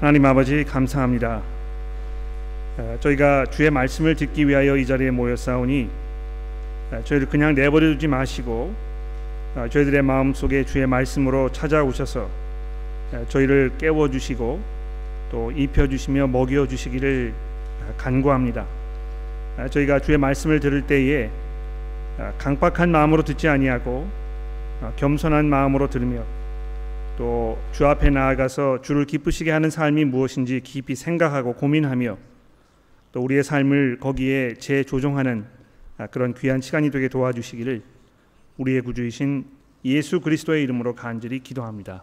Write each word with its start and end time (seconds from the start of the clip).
하나님 0.00 0.24
아버지 0.26 0.62
감사합니다. 0.62 1.42
어, 2.76 2.96
저희가 3.00 3.46
주의 3.46 3.68
말씀을 3.68 4.14
듣기 4.14 4.46
위하여 4.46 4.76
이 4.76 4.86
자리에 4.86 5.10
모였사오니 5.10 5.90
어, 6.92 7.00
저희를 7.02 7.28
그냥 7.28 7.56
내버려 7.56 7.88
두지 7.88 8.06
마시고 8.06 8.72
어, 9.56 9.66
저희들의 9.68 10.00
마음 10.02 10.32
속에 10.34 10.64
주의 10.64 10.86
말씀으로 10.86 11.50
찾아오셔서 11.50 12.28
저희를 13.28 13.72
깨워 13.76 14.08
주시고 14.08 14.60
또 15.32 15.50
입혀 15.50 15.88
주시며 15.88 16.28
먹여 16.28 16.68
주시기를 16.68 17.32
간구합니다. 17.96 18.66
저희가 19.70 19.98
주의 19.98 20.16
말씀을 20.16 20.60
들을 20.60 20.82
때에 20.82 21.30
강박한 22.36 22.90
마음으로 22.90 23.24
듣지 23.24 23.48
아니하고 23.48 24.06
겸손한 24.96 25.46
마음으로 25.46 25.88
들으며 25.88 26.22
또 27.18 27.58
주 27.72 27.86
앞에 27.86 28.10
나아가서 28.10 28.80
주를 28.80 29.04
기쁘시게 29.04 29.52
하는 29.52 29.70
삶이 29.70 30.06
무엇인지 30.06 30.62
깊이 30.62 30.96
생각하고 30.96 31.52
고민하며 31.52 32.18
또 33.12 33.22
우리의 33.22 33.44
삶을 33.44 33.98
거기에 34.00 34.54
재조정하는 34.54 35.46
아, 35.96 36.08
그런 36.08 36.34
귀한 36.34 36.60
시간이 36.60 36.90
되게 36.90 37.06
도와주시기를 37.08 37.82
우리의 38.56 38.80
구주이신 38.80 39.46
예수 39.84 40.20
그리스도의 40.20 40.64
이름으로 40.64 40.96
간절히 40.96 41.38
기도합니다. 41.38 42.02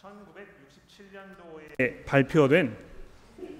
1967년도에 0.00 2.06
발표된 2.06 2.74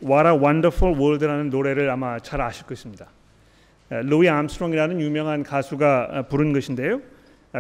What 0.02 0.29
a 0.29 0.35
Wonderful 0.35 0.99
World라는 0.99 1.51
노래를 1.51 1.91
아마 1.91 2.19
잘 2.21 2.41
아실 2.41 2.65
것입니다. 2.65 3.09
루이 3.91 4.30
암스트롱이라는 4.30 4.99
유명한 5.01 5.43
가수가 5.43 6.29
부른 6.30 6.55
것인데요. 6.55 7.02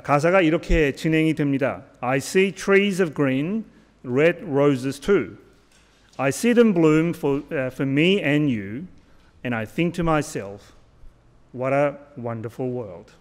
가사가 0.02 0.40
이렇게 0.40 0.92
진행이 0.92 1.34
됩니다. 1.34 1.84
I 2.00 2.16
see 2.18 2.52
trees 2.52 3.00
of 3.00 3.14
green, 3.14 3.64
red 4.02 4.42
roses 4.42 4.98
too. 5.00 5.36
I 6.16 6.28
see 6.28 6.54
them 6.54 6.74
bloom 6.74 7.10
for, 7.10 7.42
uh, 7.52 7.70
for 7.72 7.88
me 7.88 8.20
and 8.22 8.50
you, 8.50 8.86
and 9.44 9.54
I 9.54 9.64
think 9.66 9.94
to 9.96 10.02
myself, 10.02 10.74
what 11.52 11.72
a 11.72 11.94
wonderful 12.18 12.72
world. 12.72 13.12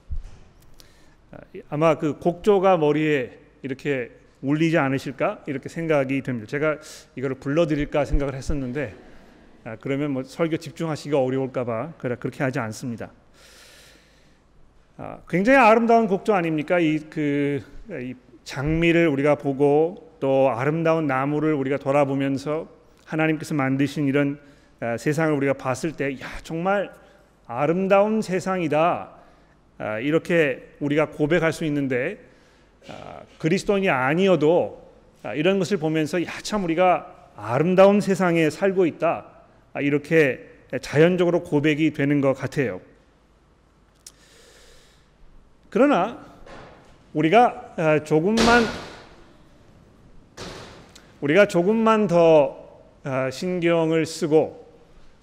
아마 1.69 1.97
그 1.97 2.17
곡조가 2.19 2.77
머리에 2.77 3.39
이렇게 3.63 4.11
울리지 4.41 4.77
않으실까 4.77 5.43
이렇게 5.47 5.69
생각이 5.69 6.21
됩니다. 6.21 6.47
제가 6.47 6.77
이거를 7.15 7.37
불러드릴까 7.37 8.05
생각을 8.05 8.35
했었는데 8.35 8.95
그러면 9.79 10.11
뭐 10.11 10.23
설교 10.23 10.57
집중하시기가 10.57 11.19
어려울까봐 11.19 11.93
그렇게 11.97 12.43
하지 12.43 12.59
않습니다. 12.59 13.11
아, 14.97 15.17
굉장히 15.27 15.57
아름다운 15.59 16.07
곡조 16.07 16.33
아닙니까? 16.33 16.79
이 16.79 16.99
그 17.09 17.61
이 17.89 18.13
장미를 18.45 19.07
우리가 19.09 19.35
보고 19.35 20.09
또 20.19 20.49
아름다운 20.49 21.05
나무를 21.07 21.53
우리가 21.53 21.77
돌아보면서 21.77 22.67
하나님께서 23.05 23.53
만드신 23.55 24.07
이런 24.07 24.39
아, 24.79 24.97
세상을 24.97 25.33
우리가 25.35 25.53
봤을 25.53 25.91
때, 25.93 26.13
야 26.21 26.27
정말 26.43 26.91
아름다운 27.45 28.21
세상이다. 28.21 29.09
아, 29.79 29.99
이렇게 29.99 30.75
우리가 30.79 31.09
고백할 31.09 31.51
수 31.51 31.65
있는데 31.65 32.19
그리스도인이 33.39 33.89
아니어도 33.89 34.81
이런 35.35 35.57
것을 35.59 35.77
보면서 35.77 36.21
야 36.23 36.27
참 36.43 36.63
우리가 36.65 37.29
아름다운 37.35 37.99
세상에 38.01 38.49
살고 38.49 38.85
있다. 38.85 39.25
이렇게 39.81 40.49
자연적으로 40.81 41.43
고백이 41.43 41.91
되는 41.91 42.21
것 42.21 42.33
같아요. 42.33 42.81
그러나 45.73 46.19
우리가 47.15 47.73
어, 47.77 48.03
조금만 48.03 48.63
우리가 51.19 51.47
조금만 51.47 52.05
더 52.05 52.83
어, 53.03 53.29
신경을 53.31 54.05
쓰고 54.05 54.67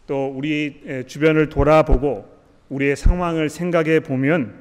또 0.08 0.26
우리 0.26 1.04
주변을 1.06 1.50
돌아보고 1.50 2.28
우리의 2.68 2.96
상황을 2.96 3.48
생각해 3.48 4.00
보면 4.00 4.56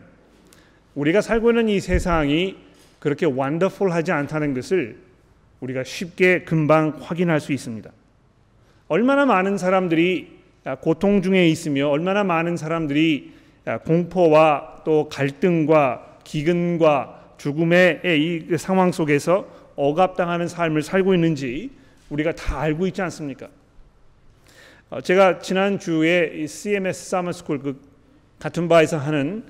우리가 0.94 1.22
살고 1.22 1.50
있는 1.50 1.70
이 1.70 1.80
세상이 1.80 2.58
그렇게 3.00 3.26
완더풀하지 3.26 4.12
않다는 4.12 4.54
것을 4.54 4.96
우리가 5.60 5.84
쉽게 5.84 6.44
금방 6.44 7.00
확인할 7.02 7.40
수 7.40 7.52
있습니다. 7.52 7.90
얼마나 8.90 9.26
많은 9.26 9.58
사람들이 9.58 10.38
아, 10.66 10.76
고통 10.76 11.24
중에 11.24 11.50
있으며 11.50 11.90
얼마나 11.90 12.24
많은 12.24 12.58
사람들이 12.58 13.39
공포와 13.78 14.82
또 14.84 15.10
갈등과 15.10 16.20
기근과 16.24 17.34
죽음의 17.38 18.02
이 18.04 18.58
상황 18.58 18.92
속에서 18.92 19.48
억압당하는 19.76 20.48
삶을 20.48 20.82
살고 20.82 21.14
있는지 21.14 21.72
우리가 22.10 22.34
다 22.34 22.60
알고 22.60 22.88
있지 22.88 23.02
않습니까? 23.02 23.48
어, 24.90 25.02
제가 25.02 25.40
지난 25.40 25.78
주에 25.78 26.46
CMS 26.48 27.16
School 27.16 27.62
그 27.62 27.80
같은 28.40 28.68
바에서 28.68 28.98
하는 28.98 29.44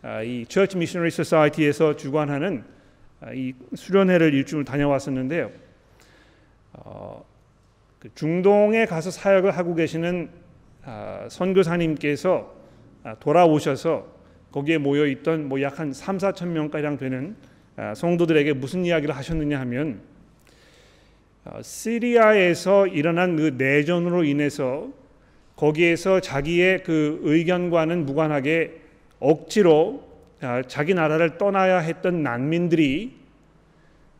아, 0.00 0.22
이 0.22 0.46
Church 0.48 0.76
Missionary 0.76 1.08
Society에서 1.08 1.96
주관하는 1.96 2.64
아, 3.20 3.32
이 3.32 3.52
수련회를 3.74 4.32
일주일 4.32 4.64
다녀왔었는데요. 4.64 5.50
어, 6.72 7.24
그 7.98 8.08
중동에 8.14 8.86
가서 8.86 9.10
사역을 9.10 9.56
하고 9.56 9.74
계시는 9.74 10.30
선교사님께서 11.28 12.54
아, 12.54 12.57
돌아오셔서 13.20 14.06
거기에 14.52 14.78
모여 14.78 15.06
있던 15.06 15.48
뭐 15.48 15.60
약 15.60 15.78
한 15.78 15.92
3, 15.92 16.18
4천 16.18 16.48
명 16.48 16.70
가량 16.70 16.96
되는 16.96 17.36
아, 17.76 17.94
성도들에게 17.94 18.54
무슨 18.54 18.84
이야기를 18.84 19.14
하셨느냐 19.16 19.60
하면 19.60 20.00
어, 21.44 21.62
시리아에서 21.62 22.86
일어난 22.88 23.36
그 23.36 23.54
내전으로 23.56 24.24
인해서 24.24 24.88
거기에서 25.54 26.20
자기의 26.20 26.82
그 26.82 27.20
의견과는 27.22 28.06
무관하게 28.06 28.80
억지로 29.20 30.02
아, 30.40 30.62
자기 30.66 30.94
나라를 30.94 31.38
떠나야 31.38 31.78
했던 31.78 32.22
난민들이 32.22 33.12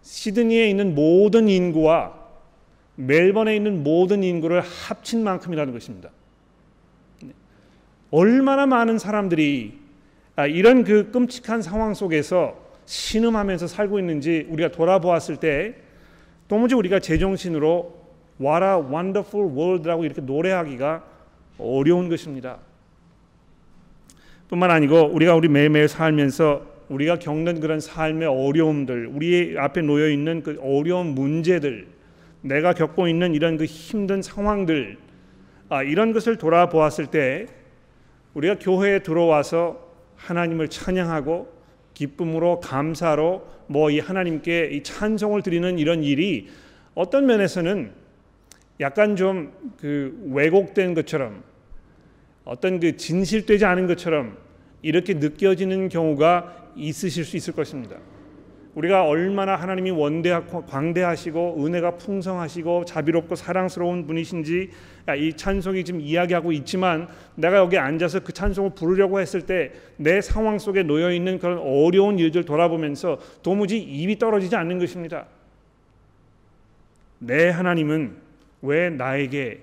시드니에 0.03 0.69
있는 0.69 0.95
모든 0.95 1.49
인구와 1.49 2.17
멜번에 2.95 3.55
있는 3.57 3.83
모든 3.83 4.23
인구를 4.23 4.61
합친 4.61 5.23
만큼이라는 5.23 5.73
것입니다. 5.73 6.11
얼마나 8.11 8.67
많은 8.67 8.99
사람들이 8.99 9.79
아, 10.37 10.47
이런 10.47 10.85
그 10.85 11.11
끔찍한 11.11 11.63
상황 11.63 11.95
속에서 11.95 12.57
신음하면서 12.87 13.67
살고 13.67 13.99
있는지 13.99 14.47
우리가 14.49 14.71
돌아보았을 14.71 15.37
때 15.37 15.75
도무지 16.47 16.75
우리가 16.75 17.01
제정신으로 17.01 17.99
What 18.41 18.65
a 18.65 18.95
wonderful 18.95 19.51
world라고 19.51 20.05
이렇게 20.05 20.21
노래하기가 20.21 21.05
어려운 21.59 22.09
것입니다. 22.09 22.59
뿐만 24.49 24.71
아니고 24.71 25.11
우리가 25.13 25.35
우리 25.35 25.49
매일매일 25.49 25.89
살면서 25.89 26.79
우리가 26.89 27.19
겪는 27.19 27.61
그런 27.61 27.81
삶의 27.81 28.29
어려움들, 28.29 29.11
우리 29.13 29.57
앞에 29.59 29.83
놓여 29.83 30.09
있는 30.09 30.43
그 30.43 30.59
어려운 30.63 31.09
문제들, 31.09 31.87
내가 32.41 32.73
겪고 32.73 33.09
있는 33.09 33.35
이런 33.35 33.59
그 33.59 33.65
힘든 33.65 34.23
상황들, 34.23 34.97
아, 35.69 35.83
이런 35.83 36.13
것을 36.13 36.37
돌아보았을 36.39 37.07
때 37.07 37.47
우리가 38.39 38.59
교회에 38.61 39.01
들어와서 39.01 39.85
하나님을 40.17 40.69
찬양하고 40.69 41.53
기쁨으로 41.95 42.61
감사로 42.61 43.47
뭐 43.67 43.91
이 43.91 43.99
하나님께 43.99 44.71
이 44.73 44.83
찬송을 44.83 45.43
드리는 45.43 45.79
이런 45.79 46.05
일이 46.05 46.49
어떤 46.95 47.27
면에서는 47.27 47.93
약간 48.81 49.17
좀 49.17 49.53
그 49.79 50.17
왜곡된 50.31 50.95
것처럼 50.95 51.43
어떤 52.45 52.81
그 52.81 52.97
진실되지 52.97 53.65
않은 53.65 53.87
것처럼 53.89 54.39
이렇게 54.83 55.15
느껴지는 55.15 55.89
경우가 55.89 56.73
있으실 56.77 57.25
수 57.25 57.37
있을 57.37 57.55
것입니다. 57.55 57.97
우리가 58.75 59.05
얼마나 59.05 59.57
하나님이 59.57 59.91
원대하고 59.91 60.65
광대하시고 60.67 61.65
은혜가 61.65 61.97
풍성하시고 61.97 62.85
자비롭고 62.85 63.35
사랑스러운 63.35 64.07
분이신지 64.07 64.71
이 65.19 65.33
찬송이 65.35 65.85
지금 65.85 66.01
이야기하고 66.01 66.53
있지만 66.53 67.09
내가 67.35 67.57
여기 67.57 67.79
앉아서 67.79 68.21
그 68.21 68.33
찬송을 68.33 68.71
부르려고 68.75 69.21
했을 69.21 69.43
때 69.43 69.73
내 69.99 70.21
상황 70.21 70.59
속에 70.59 70.85
놓여 70.85 71.13
있는 71.13 71.39
그런 71.39 71.59
어려운 71.59 72.19
일들 72.19 72.45
돌아보면서 72.45 73.19
도무지 73.43 73.79
입이 73.79 74.19
떨어지지 74.19 74.55
않는 74.57 74.79
것입니다. 74.79 75.27
내 77.19 77.51
하나님은 77.51 78.17
왜 78.63 78.91
나에게 78.91 79.61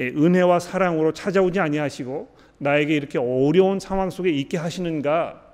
은혜와 0.00 0.60
사랑으로 0.60 1.12
찾아오지 1.12 1.58
아니하시고 1.58 2.28
나에게 2.58 2.94
이렇게 2.94 3.18
어려운 3.18 3.80
상황 3.80 4.08
속에 4.08 4.30
있게 4.30 4.56
하시는가? 4.56 5.51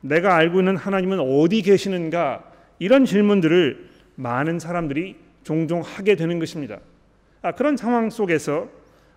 내가 0.00 0.36
알고 0.36 0.60
있는 0.60 0.76
하나님은 0.76 1.20
어디 1.20 1.62
계시는가? 1.62 2.44
이런 2.78 3.04
질문들을 3.04 3.88
많은 4.14 4.58
사람들이 4.58 5.16
종종 5.42 5.80
하게 5.80 6.14
되는 6.16 6.38
것입니다. 6.38 6.78
아, 7.42 7.52
그런 7.52 7.76
상황 7.76 8.10
속에서 8.10 8.68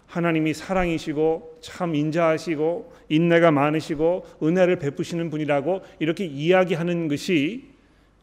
하나님이 0.08 0.54
사랑이시고 0.54 1.60
참 1.62 1.96
인자하시고 1.96 2.94
인내가 3.10 3.52
많으시고 3.52 4.26
은혜를 4.44 4.78
베푸시는 4.78 5.30
분이라고 5.30 5.82
이렇게 6.00 6.26
이야기하는 6.26 7.08
것이 7.08 7.70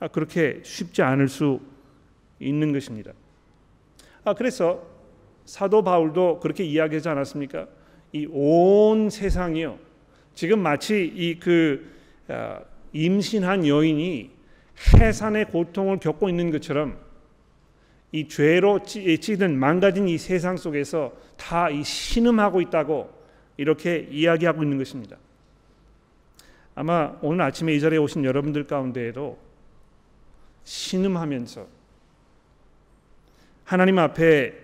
아, 0.01 0.09
그렇게 0.09 0.61
쉽지 0.63 1.03
않을 1.03 1.29
수 1.29 1.61
있는 2.41 2.73
것입니다. 2.73 3.13
아, 4.25 4.35
그래서 4.35 4.83
사도 5.45 5.83
바울도 5.83 6.41
그렇게 6.41 6.65
이야기하지 6.65 7.09
않았습니까? 7.09 7.67
이 8.13 8.27
온 8.31 9.11
세상이요. 9.11 9.79
지금 10.35 10.61
마치 10.61 11.05
이그 11.15 11.91
아, 11.95 11.98
임신한 12.93 13.67
여인이 13.67 14.31
해산의 14.97 15.47
고통을 15.47 15.99
겪고 15.99 16.29
있는 16.29 16.51
것처럼 16.51 16.99
이 18.13 18.29
죄로 18.29 18.83
찌든 18.83 19.59
망가진 19.59 20.09
이 20.09 20.17
세상 20.17 20.57
속에서 20.57 21.13
다 21.37 21.71
이 21.71 21.85
신음하고 21.85 22.61
있다고 22.63 23.11
이렇게 23.57 24.09
이야기하고 24.11 24.63
있는 24.63 24.79
것입니다. 24.79 25.17
아마 26.75 27.17
오늘 27.23 27.43
아침에 27.43 27.75
이 27.75 27.81
자리에 27.81 27.99
오신 27.99 28.25
여러분들 28.25 28.67
가운데에도 28.67 29.39
신음하면서 30.65 31.67
하나님 33.65 33.99
앞에 33.99 34.55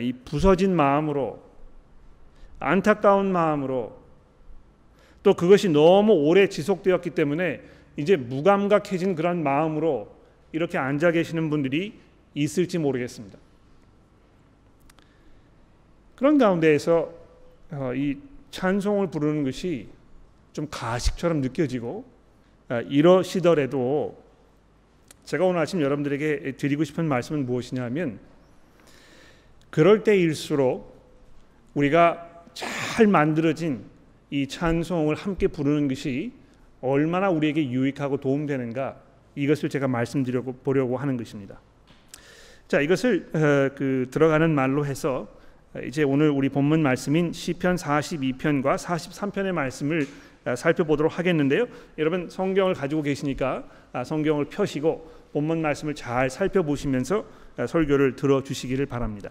이 0.00 0.12
부서진 0.24 0.74
마음으로 0.74 1.42
안타까운 2.58 3.30
마음으로 3.32 4.01
또 5.22 5.34
그것이 5.34 5.68
너무 5.68 6.12
오래 6.12 6.48
지속되었기 6.48 7.10
때문에 7.10 7.60
이제 7.96 8.16
무감각해진 8.16 9.14
그런 9.14 9.42
마음으로 9.42 10.10
이렇게 10.52 10.78
앉아 10.78 11.12
계시는 11.12 11.50
분들이 11.50 11.94
있을지 12.34 12.78
모르겠습니다. 12.78 13.38
그런 16.16 16.38
가운데에서 16.38 17.12
어, 17.70 17.92
이 17.94 18.18
찬송을 18.50 19.10
부르는 19.10 19.44
것이 19.44 19.88
좀 20.52 20.66
가식처럼 20.70 21.40
느껴지고 21.40 22.04
아, 22.68 22.80
이러시더라도 22.82 24.22
제가 25.24 25.44
오늘 25.44 25.60
아침 25.60 25.80
여러분들에게 25.80 26.56
드리고 26.56 26.84
싶은 26.84 27.06
말씀은 27.06 27.46
무엇이냐면 27.46 28.18
그럴 29.70 30.04
때일수록 30.04 30.92
우리가 31.74 32.44
잘 32.52 33.06
만들어진 33.06 33.84
이 34.32 34.46
찬송을 34.46 35.14
함께 35.14 35.46
부르는 35.46 35.88
것이 35.88 36.32
얼마나 36.80 37.28
우리에게 37.28 37.68
유익하고 37.68 38.16
도움되는가 38.16 38.96
이것을 39.34 39.68
제가 39.68 39.88
말씀드려 39.88 40.40
보려고 40.40 40.96
하는 40.96 41.18
것입니다. 41.18 41.60
자, 42.66 42.80
이것을 42.80 43.28
어, 43.34 43.74
그 43.76 44.08
들어가는 44.10 44.54
말로 44.54 44.86
해서 44.86 45.28
이제 45.84 46.02
오늘 46.02 46.30
우리 46.30 46.48
본문 46.48 46.82
말씀인 46.82 47.34
시편 47.34 47.76
42편과 47.76 48.78
43편의 48.78 49.52
말씀을 49.52 50.06
어, 50.46 50.56
살펴보도록 50.56 51.18
하겠는데요. 51.18 51.66
여러분 51.98 52.30
성경을 52.30 52.72
가지고 52.72 53.02
계시니까 53.02 53.64
아, 53.92 54.02
성경을 54.02 54.46
펴시고 54.46 55.12
본문 55.34 55.60
말씀을 55.60 55.94
잘 55.94 56.30
살펴보시면서 56.30 57.26
어, 57.58 57.66
설교를 57.66 58.16
들어 58.16 58.42
주시기를 58.42 58.86
바랍니다. 58.86 59.28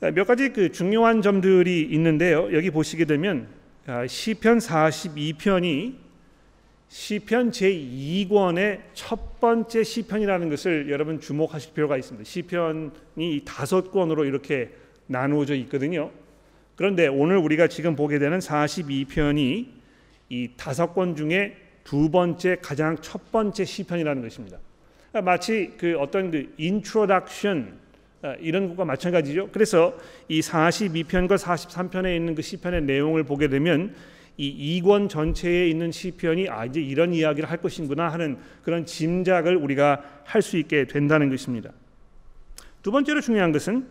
몇 0.00 0.26
가지 0.26 0.50
그 0.50 0.70
중요한 0.72 1.22
점들이 1.22 1.80
있는데요. 1.90 2.52
여기 2.52 2.70
보시게 2.70 3.06
되면 3.06 3.48
아, 3.86 4.06
시편 4.06 4.58
42편이 4.58 5.94
시편 6.88 7.50
제2권의 7.50 8.80
첫 8.92 9.40
번째 9.40 9.82
시편이라는 9.82 10.50
것을 10.50 10.90
여러분 10.90 11.18
주목하실 11.18 11.72
필요가 11.72 11.96
있습니다. 11.96 12.28
시편이 12.28 13.42
다섯 13.46 13.90
권으로 13.90 14.26
이렇게 14.26 14.70
나누어져 15.06 15.54
있거든요. 15.54 16.10
그런데 16.76 17.06
오늘 17.06 17.38
우리가 17.38 17.68
지금 17.68 17.96
보게 17.96 18.18
되는 18.18 18.38
42편이 18.38 19.66
이 20.28 20.50
다섯 20.58 20.92
권 20.92 21.16
중에 21.16 21.56
두 21.84 22.10
번째 22.10 22.56
가장 22.60 22.98
첫 23.00 23.32
번째 23.32 23.64
시편이라는 23.64 24.20
것입니다. 24.20 24.58
마치 25.24 25.72
그 25.78 25.96
어떤 25.98 26.30
그 26.30 26.52
introduction 26.58 27.85
이런 28.40 28.68
것과 28.68 28.84
마찬가지죠. 28.84 29.50
그래서 29.52 29.96
이 30.28 30.40
42편과 30.40 31.38
43편에 31.38 32.16
있는 32.16 32.34
그 32.34 32.42
시편의 32.42 32.82
내용을 32.82 33.24
보게 33.24 33.48
되면 33.48 33.94
이 34.38 34.82
2권 34.82 35.08
전체에 35.08 35.68
있는 35.68 35.90
시편이 35.90 36.48
아 36.48 36.66
이제 36.66 36.80
이런 36.80 37.14
이야기를 37.14 37.50
할 37.50 37.58
것이구나 37.58 38.08
하는 38.08 38.38
그런 38.62 38.84
짐작을 38.84 39.56
우리가 39.56 40.02
할 40.24 40.42
수 40.42 40.58
있게 40.58 40.86
된다는 40.86 41.30
것입니다. 41.30 41.70
두 42.82 42.90
번째로 42.90 43.20
중요한 43.20 43.52
것은 43.52 43.86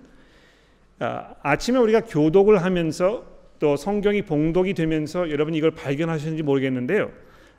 아, 0.99 1.35
아침에 1.41 1.77
우리가 1.79 2.01
교독을 2.01 2.63
하면서 2.63 3.25
또 3.59 3.75
성경이 3.75 4.21
봉독이 4.21 4.73
되면서 4.73 5.29
여러분 5.31 5.53
이걸 5.53 5.71
발견하셨는지 5.71 6.43
모르겠는데요. 6.43 7.11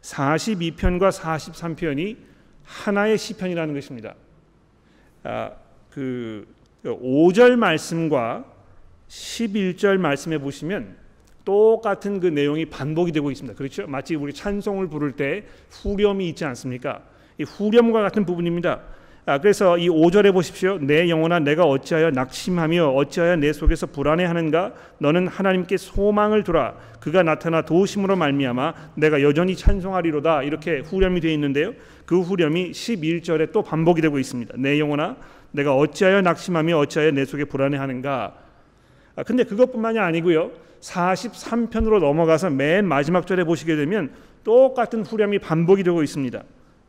42편과 0.03 1.11
43편이 1.11 2.17
하나의 2.65 3.19
시편이라는 3.19 3.75
것입니다. 3.75 4.15
아, 5.25 5.53
그 5.91 6.47
5절 6.85 7.57
말씀과 7.57 8.45
11절 9.09 9.99
말씀에 9.99 10.39
보시면 10.39 10.97
똑같은 11.45 12.21
그 12.21 12.27
내용이 12.27 12.67
반복이 12.67 13.13
되고 13.13 13.31
있습니다. 13.31 13.57
그렇죠? 13.57 13.87
마치 13.87 14.17
우리 14.17 14.33
찬송을 14.33 14.89
부를 14.89 15.13
때 15.13 15.45
후렴이 15.71 16.29
있지 16.31 16.45
않습니까? 16.45 17.03
이 17.39 17.45
후렴과 17.45 18.03
같은 18.03 18.27
부분입니다. 18.27 18.81
아, 19.29 19.39
그래서 19.39 19.77
이 19.77 19.89
5절에 19.89 20.33
보십시오. 20.33 20.79
내 20.79 21.09
영혼아 21.09 21.41
내가 21.41 21.65
어찌하여 21.65 22.11
낙심하며 22.11 22.91
어찌하여 22.91 23.35
내 23.37 23.53
속에서 23.53 23.87
불안해하는가? 23.87 24.73
너는 24.99 25.27
하나님께 25.27 25.77
소망을 25.77 26.45
두라. 26.45 26.77
그가 27.01 27.25
나타나 27.25 27.63
도우심으로 27.63 28.15
말미암아 28.15 28.75
내가 28.95 29.23
여전히 29.23 29.57
찬송하리로다. 29.57 30.45
이렇게 30.45 30.79
후렴이 30.79 31.21
되어 31.21 31.33
있는데요. 31.33 31.73
그 32.05 32.21
후렴이 32.21 32.71
11절에 32.71 33.51
또 33.51 33.63
반복이 33.63 34.01
되고 34.01 34.17
있습니다. 34.21 34.55
내 34.59 34.79
영혼아 34.79 35.17
내가 35.57 35.75
어찌하여 35.75 36.21
낙심하며 36.21 36.79
어찌하여 36.79 37.13
내 37.13 37.25
속에 37.25 37.45
불안해하는가? 37.47 38.35
아, 39.17 39.23
근데 39.23 39.45
그것뿐만이 39.45 39.99
아니고요. 39.99 40.51
43편으로 40.81 41.99
넘어가서 41.99 42.51
맨 42.51 42.87
마지막 42.87 43.27
절에 43.27 43.43
보시게 43.45 43.75
되면 43.75 44.13
똑같은 44.45 45.03
후렴이 45.03 45.39
반복이 45.39 45.83
되고 45.83 46.03
있습니다. 46.03 46.43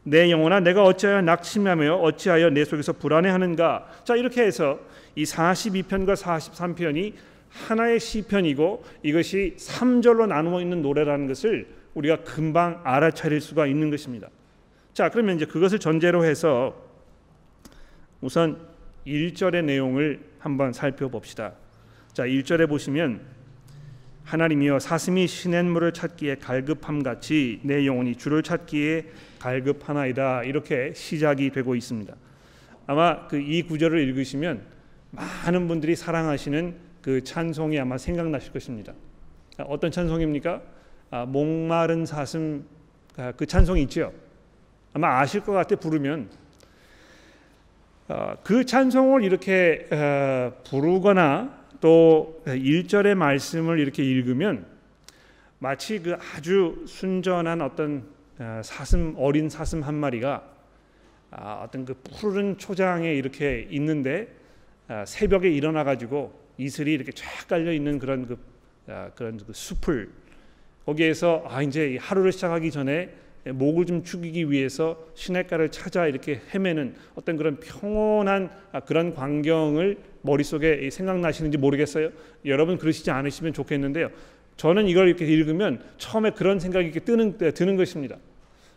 내 0.03 0.29
영혼아 0.29 0.59
내가 0.59 0.83
어찌하여 0.83 1.21
낙심하며 1.21 1.95
어찌하여 1.95 2.49
내 2.49 2.65
속에서 2.65 2.93
불안해하는가? 2.93 3.87
자 4.03 4.15
이렇게 4.15 4.43
해서 4.43 4.79
이 5.15 5.23
42편과 5.23 6.15
43편이 6.15 7.13
하나의 7.49 7.99
시편이고 7.99 8.83
이것이 9.03 9.55
3절로 9.57 10.27
나누어 10.27 10.61
있는 10.61 10.81
노래라는 10.81 11.27
것을 11.27 11.67
우리가 11.93 12.17
금방 12.17 12.81
알아차릴 12.83 13.39
수가 13.39 13.65
있는 13.65 13.89
것입니다. 13.89 14.27
자 14.93 15.09
그러면 15.09 15.37
이제 15.37 15.45
그것을 15.45 15.79
전제로 15.79 16.25
해서 16.25 16.86
우선 18.21 18.57
1절의 19.05 19.63
내용을 19.65 20.19
한번 20.39 20.73
살펴봅시다. 20.73 21.53
자 22.13 22.23
1절에 22.23 22.67
보시면 22.67 23.21
하나님이여 24.23 24.79
사슴이 24.79 25.27
시냇물을 25.27 25.93
찾기에 25.93 26.35
갈급함 26.35 27.03
같이 27.03 27.61
내 27.63 27.85
영혼이 27.85 28.15
주를 28.17 28.43
찾기에 28.43 29.05
갈급하나이다 29.39 30.43
이렇게 30.43 30.93
시작이 30.93 31.51
되고 31.51 31.75
있습니다. 31.75 32.13
아마 32.87 33.27
그 33.27 33.39
이 33.39 33.61
구절을 33.63 33.99
읽으시면 34.09 34.61
많은 35.11 35.67
분들이 35.67 35.95
사랑하시는 35.95 36.75
그 37.01 37.23
찬송이 37.23 37.79
아마 37.79 37.97
생각나실 37.97 38.51
것입니다. 38.51 38.93
어떤 39.59 39.91
찬송입니까? 39.91 40.61
아, 41.09 41.25
목마른 41.25 42.05
사슴 42.05 42.65
아, 43.15 43.31
그 43.31 43.45
찬송이 43.45 43.81
있죠. 43.83 44.11
아마 44.93 45.19
아실 45.19 45.41
것 45.41 45.53
같아 45.53 45.75
부르면 45.75 46.29
아, 46.33 46.46
그 48.43 48.65
찬송을 48.65 49.23
이렇게 49.23 49.87
어, 49.91 50.53
부르거나 50.63 51.57
또 51.81 52.41
1절의 52.45 53.15
말씀을 53.15 53.79
이렇게 53.79 54.03
읽으면 54.03 54.65
마치 55.59 55.99
그 55.99 56.15
아주 56.35 56.85
순전한 56.87 57.61
어떤 57.61 58.05
어, 58.39 58.61
사슴 58.63 59.13
어린 59.17 59.49
사슴 59.49 59.81
한 59.81 59.95
마리가 59.95 60.43
아, 61.31 61.63
어떤 61.65 61.83
그 61.83 61.95
푸른 61.95 62.57
초장에 62.57 63.13
이렇게 63.13 63.67
있는데 63.71 64.33
아, 64.87 65.03
새벽에 65.05 65.49
일어나 65.49 65.83
가지고 65.83 66.39
이슬이 66.57 66.93
이렇게 66.93 67.11
쫙 67.11 67.25
깔려 67.47 67.73
있는 67.73 67.99
그런 67.99 68.25
그 68.25 68.37
아, 68.87 69.09
그런 69.15 69.37
그 69.37 69.51
숲을 69.51 70.09
거기에서 70.85 71.43
아 71.45 71.61
이제 71.61 71.97
하루를 71.99 72.31
시작하기 72.31 72.71
전에 72.71 73.09
목을 73.53 73.85
좀 73.85 74.03
축이기 74.03 74.51
위해서 74.51 74.97
시냇가를 75.13 75.69
찾아 75.69 76.07
이렇게 76.07 76.41
헤매는 76.53 76.95
어떤 77.15 77.37
그런 77.37 77.57
평온한 77.59 78.49
그런 78.85 79.13
광경을 79.13 79.97
머릿속에 80.21 80.89
생각나시는지 80.89 81.57
모르겠어요. 81.57 82.09
여러분 82.45 82.77
그러시지 82.77 83.11
않으시면 83.11 83.53
좋겠는데요. 83.53 84.09
저는 84.57 84.87
이걸 84.87 85.07
이렇게 85.07 85.25
읽으면 85.25 85.81
처음에 85.97 86.31
그런 86.31 86.59
생각이 86.59 86.85
이렇게 86.85 86.99
뜨는 86.99 87.37
드는 87.37 87.77
것입니다. 87.77 88.17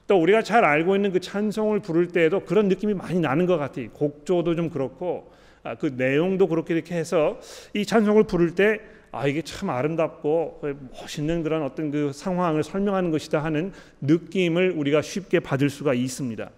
또 0.07 0.21
우리가 0.21 0.43
잘 0.43 0.65
알고 0.65 0.97
있는 0.97 1.13
그 1.13 1.21
찬송을 1.21 1.81
부를 1.81 2.09
때에도 2.09 2.41
그런 2.41 2.69
느낌이 2.69 2.95
많이 2.95 3.21
나는 3.21 3.47
것 3.47 3.57
같아요. 3.57 3.89
곡조도 3.91 4.57
좀 4.57 4.69
그렇고 4.69 5.33
아, 5.63 5.75
그 5.75 5.95
내용도 5.97 6.49
그렇게 6.49 6.75
이렇게 6.75 6.95
해서 6.97 7.39
이 7.75 7.85
찬송을 7.85 8.25
부를 8.25 8.55
때 8.55 8.81
아 9.13 9.27
이게 9.27 9.43
참 9.43 9.71
아름답고 9.71 10.63
멋있는 10.93 11.43
그런 11.43 11.63
어떤 11.63 11.91
그 11.91 12.13
상황을 12.13 12.63
설명하는 12.63 13.11
것이다 13.11 13.43
하는 13.43 13.73
느낌을 14.01 14.71
우리가 14.71 15.03
쉽게 15.03 15.41
받을 15.41 15.69
수가 15.69 15.95
있습니다. 15.95 16.51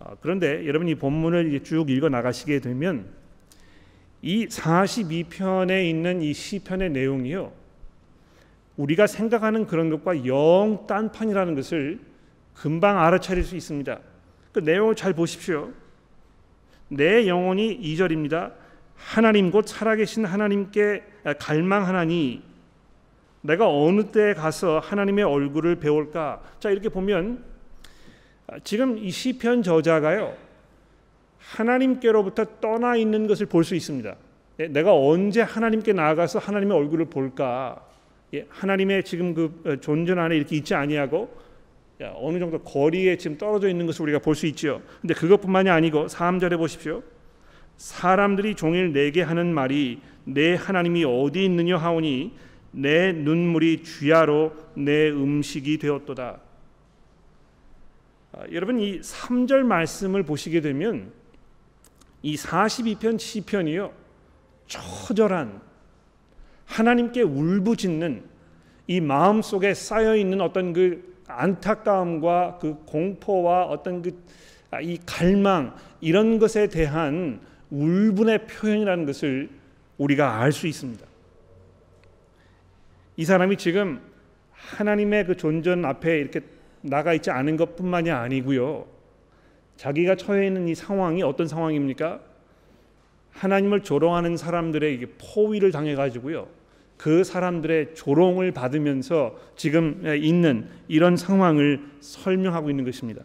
어, 0.00 0.16
그런데 0.20 0.66
여러분 0.66 0.88
이 0.88 0.94
본문을 0.94 1.62
쭉 1.62 1.88
읽어 1.88 2.08
나가시게 2.08 2.60
되면 2.60 3.06
이 4.20 4.46
42편에 4.46 5.88
있는 5.88 6.22
이 6.22 6.34
시편의 6.34 6.90
내용이요. 6.90 7.52
우리가 8.76 9.06
생각하는 9.06 9.66
그런 9.66 9.90
것과 9.90 10.26
영 10.26 10.84
딴판이라는 10.86 11.54
것을 11.54 12.00
금방 12.54 12.98
알아차릴 12.98 13.44
수 13.44 13.56
있습니다. 13.56 13.98
그 14.52 14.58
내용을 14.58 14.94
잘 14.94 15.12
보십시오. 15.14 15.70
내 16.88 17.26
영혼이 17.26 17.80
2절입니다. 17.80 18.52
하나님 19.04 19.50
곧 19.50 19.66
살아계신 19.66 20.24
하나님께 20.24 21.02
갈망하나니 21.38 22.42
내가 23.42 23.68
어느 23.68 24.04
때 24.04 24.34
가서 24.34 24.78
하나님의 24.78 25.24
얼굴을 25.24 25.76
배울까? 25.76 26.40
자 26.60 26.70
이렇게 26.70 26.88
보면 26.88 27.44
지금 28.64 28.96
이 28.98 29.10
시편 29.10 29.62
저자가요 29.62 30.34
하나님께로부터 31.38 32.44
떠나 32.60 32.96
있는 32.96 33.26
것을 33.26 33.46
볼 33.46 33.64
수 33.64 33.74
있습니다. 33.74 34.14
예, 34.60 34.68
내가 34.68 34.94
언제 34.94 35.42
하나님께 35.42 35.92
나아가서 35.92 36.38
하나님의 36.38 36.76
얼굴을 36.76 37.06
볼까? 37.06 37.84
예, 38.34 38.46
하나님의 38.48 39.02
지금 39.04 39.34
그 39.34 39.62
어, 39.66 39.76
존전 39.76 40.18
안에 40.18 40.36
이렇게 40.36 40.56
있지 40.56 40.74
아니하고 40.74 41.42
어느 42.16 42.38
정도 42.40 42.58
거리에 42.58 43.16
지금 43.16 43.38
떨어져 43.38 43.68
있는 43.68 43.86
것을 43.86 44.02
우리가 44.02 44.18
볼 44.18 44.34
수 44.34 44.46
있지요. 44.46 44.82
근데 45.00 45.14
그것뿐만이 45.14 45.70
아니고 45.70 46.06
3절에 46.06 46.56
보십시오. 46.58 47.02
사람들이 47.82 48.54
종일 48.54 48.92
내게 48.92 49.22
하는 49.22 49.52
말이 49.52 50.00
내 50.22 50.54
하나님이 50.54 51.04
어디 51.04 51.44
있느냐 51.46 51.78
하오니 51.78 52.32
내 52.70 53.12
눈물이 53.12 53.82
쥐야로 53.82 54.54
내 54.74 55.10
음식이 55.10 55.78
되었도다. 55.78 56.38
아, 58.34 58.44
여러분 58.52 58.78
이 58.78 59.00
3절 59.00 59.64
말씀을 59.64 60.22
보시게 60.22 60.60
되면 60.60 61.10
이 62.22 62.36
42편 62.36 63.18
시편이요. 63.18 63.92
처절한 64.68 65.60
하나님께 66.66 67.22
울부짖는 67.22 68.22
이 68.86 69.00
마음 69.00 69.42
속에 69.42 69.74
쌓여 69.74 70.14
있는 70.14 70.40
어떤 70.40 70.72
그 70.72 71.16
안타까움과 71.26 72.58
그 72.60 72.76
공포와 72.86 73.64
어떤 73.64 74.02
그이 74.02 74.14
아, 74.70 74.78
갈망 75.04 75.74
이런 76.00 76.38
것에 76.38 76.68
대한 76.68 77.40
울분의 77.72 78.46
표현이라는 78.46 79.06
것을 79.06 79.48
우리가 79.96 80.40
알 80.40 80.52
수 80.52 80.66
있습니다. 80.66 81.04
이 83.16 83.24
사람이 83.24 83.56
지금 83.56 84.00
하나님의 84.52 85.26
그 85.26 85.36
존전 85.36 85.84
앞에 85.84 86.18
이렇게 86.18 86.40
나가 86.82 87.14
있지 87.14 87.30
않은 87.30 87.56
것뿐만이 87.56 88.10
아니고요. 88.10 88.86
자기가 89.76 90.16
처해 90.16 90.46
있는 90.46 90.68
이 90.68 90.74
상황이 90.74 91.22
어떤 91.22 91.48
상황입니까? 91.48 92.20
하나님을 93.32 93.82
조롱하는 93.82 94.36
사람들의 94.36 95.06
포위를 95.18 95.72
당해 95.72 95.94
가지고요. 95.94 96.48
그 96.98 97.24
사람들의 97.24 97.94
조롱을 97.94 98.52
받으면서 98.52 99.36
지금 99.56 100.02
있는 100.20 100.68
이런 100.88 101.16
상황을 101.16 101.82
설명하고 102.00 102.70
있는 102.70 102.84
것입니다. 102.84 103.24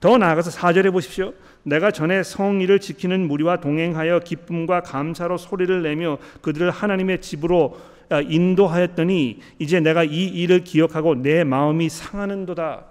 더 0.00 0.16
나아가서 0.16 0.50
4절에 0.50 0.92
보십시오. 0.92 1.34
내가 1.62 1.90
전에 1.90 2.22
성의를 2.22 2.80
지키는 2.80 3.28
무리와 3.28 3.60
동행하여 3.60 4.20
기쁨과 4.20 4.80
감사로 4.80 5.36
소리를 5.36 5.82
내며 5.82 6.16
그들을 6.40 6.70
하나님의 6.70 7.20
집으로 7.20 7.78
인도하였더니 8.10 9.40
이제 9.58 9.78
내가 9.80 10.02
이 10.02 10.24
일을 10.26 10.64
기억하고 10.64 11.16
내 11.16 11.44
마음이 11.44 11.90
상하는도다. 11.90 12.84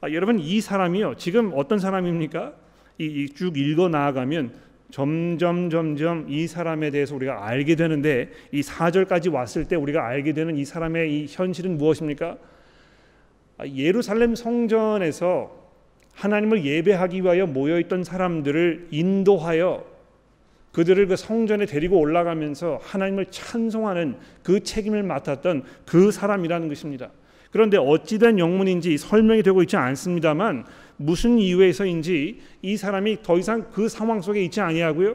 아, 0.00 0.10
여러분 0.10 0.38
이 0.38 0.60
사람이요 0.60 1.16
지금 1.16 1.52
어떤 1.54 1.78
사람입니까? 1.78 2.52
이 2.98 3.28
쭉 3.34 3.56
읽어 3.58 3.88
나아가면 3.88 4.52
점점 4.92 5.70
점점 5.70 6.26
이 6.28 6.46
사람에 6.46 6.90
대해서 6.90 7.16
우리가 7.16 7.46
알게 7.46 7.74
되는데 7.74 8.30
이 8.52 8.60
4절까지 8.60 9.32
왔을 9.32 9.66
때 9.66 9.74
우리가 9.74 10.06
알게 10.06 10.34
되는 10.34 10.56
이 10.56 10.64
사람의 10.64 11.12
이 11.12 11.26
현실은 11.28 11.78
무엇입니까? 11.78 12.36
아, 13.58 13.66
예루살렘 13.66 14.36
성전에서 14.36 15.61
하나님을 16.14 16.64
예배하기 16.64 17.22
위하여 17.22 17.46
모여 17.46 17.78
있던 17.80 18.04
사람들을 18.04 18.88
인도하여 18.90 19.84
그들을 20.72 21.06
그 21.06 21.16
성전에 21.16 21.66
데리고 21.66 21.98
올라가면서 21.98 22.80
하나님을 22.82 23.26
찬송하는 23.30 24.16
그 24.42 24.60
책임을 24.62 25.02
맡았던 25.02 25.64
그 25.84 26.10
사람이라는 26.10 26.68
것입니다. 26.68 27.10
그런데 27.50 27.76
어찌된 27.76 28.38
영문인지 28.38 28.96
설명이 28.96 29.42
되고 29.42 29.60
있지 29.62 29.76
않습니다만 29.76 30.64
무슨 30.96 31.38
이유에서인지 31.38 32.40
이 32.62 32.76
사람이 32.76 33.22
더 33.22 33.38
이상 33.38 33.66
그 33.70 33.88
상황 33.88 34.22
속에 34.22 34.42
있지 34.44 34.60
아니하고요. 34.62 35.14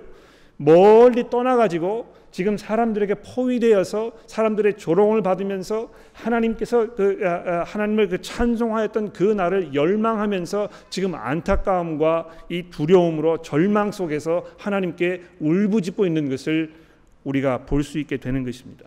멀리 0.58 1.30
떠나 1.30 1.56
가지고 1.56 2.14
지금 2.38 2.56
사람들에게 2.56 3.16
포위되어서 3.16 4.12
사람들의 4.28 4.78
조롱을 4.78 5.24
받으면서 5.24 5.90
하나님께서 6.14 6.94
그 6.94 7.20
아, 7.24 7.30
아, 7.32 7.64
하나님을 7.64 8.10
그 8.10 8.22
찬송하였던 8.22 9.14
그 9.14 9.24
날을 9.24 9.74
열망하면서 9.74 10.70
지금 10.92 11.16
안타까움과 11.16 12.30
이 12.50 12.70
두려움으로 12.70 13.42
절망 13.42 13.92
속에서 13.92 14.46
하나님께 14.60 15.24
울부짖고 15.40 16.06
있는 16.06 16.30
것을 16.30 16.76
우리가 17.24 17.66
볼 17.66 17.82
수 17.82 17.98
있게 17.98 18.18
되는 18.18 18.44
것입니다. 18.44 18.86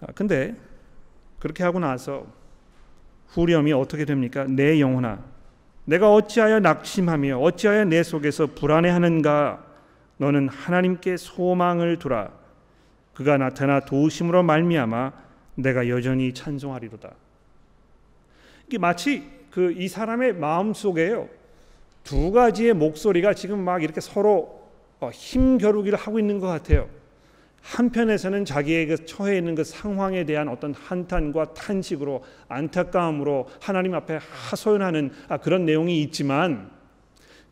아, 0.00 0.06
근데 0.14 0.56
그렇게 1.38 1.64
하고 1.64 1.80
나서 1.80 2.26
후렴이 3.28 3.74
어떻게 3.74 4.06
됩니까? 4.06 4.46
내 4.48 4.80
영혼아 4.80 5.22
내가 5.90 6.14
어찌하여 6.14 6.60
낙심하며 6.60 7.40
어찌하여 7.40 7.84
내 7.86 8.04
속에서 8.04 8.46
불안해하는가? 8.46 9.64
너는 10.18 10.48
하나님께 10.48 11.16
소망을 11.16 11.98
두라. 11.98 12.30
그가 13.12 13.36
나타나 13.38 13.80
도우심으로 13.80 14.44
말미암아 14.44 15.12
내가 15.56 15.88
여전히 15.88 16.32
찬송하리로다. 16.32 17.10
이게 18.68 18.78
마치 18.78 19.28
그 19.50 19.72
이 19.76 19.88
사람의 19.88 20.34
마음 20.34 20.72
속에요. 20.74 21.28
두 22.04 22.30
가지의 22.30 22.74
목소리가 22.74 23.34
지금 23.34 23.58
막 23.58 23.82
이렇게 23.82 24.00
서로 24.00 24.62
어, 25.00 25.10
힘겨루기를 25.12 25.98
하고 25.98 26.20
있는 26.20 26.38
것 26.38 26.46
같아요 26.46 26.88
한편에서는 27.62 28.44
자기의 28.44 28.86
그 28.86 29.04
처해 29.04 29.38
있는 29.38 29.54
그 29.54 29.64
상황에 29.64 30.24
대한 30.24 30.48
어떤 30.48 30.74
한탄과 30.74 31.54
탄식으로 31.54 32.24
안타까움으로 32.48 33.48
하나님 33.60 33.94
앞에 33.94 34.18
하소연하는 34.20 35.10
아, 35.28 35.36
그런 35.36 35.64
내용이 35.64 36.02
있지만 36.02 36.70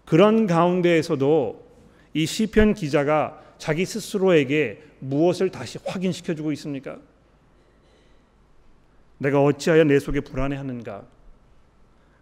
그런 0.04 0.46
가운데에서도 0.46 1.68
이 2.14 2.26
시편 2.26 2.74
기자가 2.74 3.42
자기 3.58 3.84
스스로에게 3.84 4.82
무엇을 5.00 5.50
다시 5.50 5.78
확인시켜 5.84 6.34
주고 6.34 6.52
있습니까? 6.52 6.96
내가 9.18 9.42
어찌하여 9.42 9.84
내 9.84 9.98
속에 9.98 10.20
불안해하는가? 10.20 11.02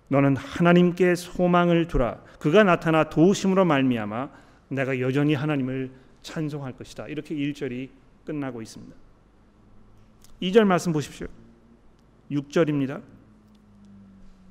너는 0.09 0.37
하나님께 0.37 1.15
소망을 1.15 1.87
두라. 1.87 2.21
그가 2.39 2.65
나타나 2.65 3.09
도우심으로 3.09 3.65
말미암아 3.65 4.29
내가 4.69 5.01
여전히 5.01 5.35
하나님을 5.35 5.91
찬송할 6.27 6.73
것이다. 6.73 7.07
이렇게 7.07 7.35
1절이 7.35 7.89
끝나고 8.25 8.61
있습니다. 8.61 8.95
2절 10.43 10.65
말씀 10.65 10.93
보십시오. 10.93 11.29
6절입니다. 12.31 13.01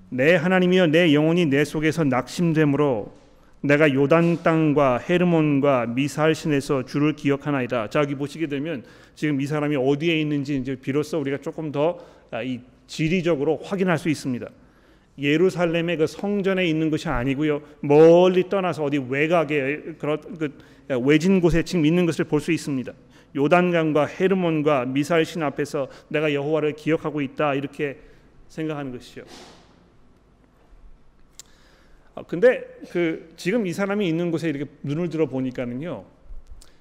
내 0.09 0.35
하나님이여 0.35 0.87
내 0.87 1.13
영혼이 1.13 1.47
내 1.47 1.65
속에서 1.65 2.05
낙심되므로 2.05 3.13
내가 3.61 3.93
요단 3.93 4.43
땅과 4.43 4.99
헤르몬과 4.99 5.87
미살 5.87 6.33
신에서 6.33 6.85
주를 6.85 7.13
기억하나이다. 7.13 7.89
자 7.89 7.99
여기 7.99 8.15
보시게 8.15 8.47
되면 8.47 8.83
지금 9.15 9.41
이 9.41 9.45
사람이 9.45 9.75
어디에 9.75 10.19
있는지 10.21 10.55
이제 10.55 10.75
비로소 10.75 11.19
우리가 11.19 11.39
조금 11.39 11.71
더이 11.71 11.97
아, 12.31 12.41
지리적으로 12.87 13.57
확인할 13.57 13.97
수 13.97 14.07
있습니다. 14.09 14.47
예루살렘의 15.17 15.97
그 15.97 16.07
성전에 16.07 16.65
있는 16.65 16.89
것이 16.89 17.07
아니고요 17.07 17.61
멀리 17.79 18.49
떠나서 18.49 18.83
어디 18.83 18.97
외곽에 18.97 19.95
그런 19.97 20.19
그 20.37 20.57
외진 20.89 21.41
곳에 21.41 21.63
지금 21.63 21.85
있는 21.85 22.05
것을 22.05 22.25
볼 22.25 22.39
수 22.39 22.51
있습니다. 22.51 22.93
요단강과 23.35 24.05
헤르몬과 24.05 24.85
미사신 24.85 25.43
앞에서 25.43 25.89
내가 26.07 26.33
여호와를 26.33 26.73
기억하고 26.73 27.21
있다 27.21 27.53
이렇게 27.55 27.99
생각하는 28.47 28.91
것이죠. 28.91 29.23
아, 32.15 32.23
근데 32.23 32.63
그 32.91 33.33
지금 33.35 33.67
이 33.67 33.73
사람이 33.73 34.07
있는 34.07 34.31
곳에 34.31 34.47
이렇게 34.49 34.71
눈을 34.83 35.09
들어 35.09 35.25
보니까는요. 35.25 36.05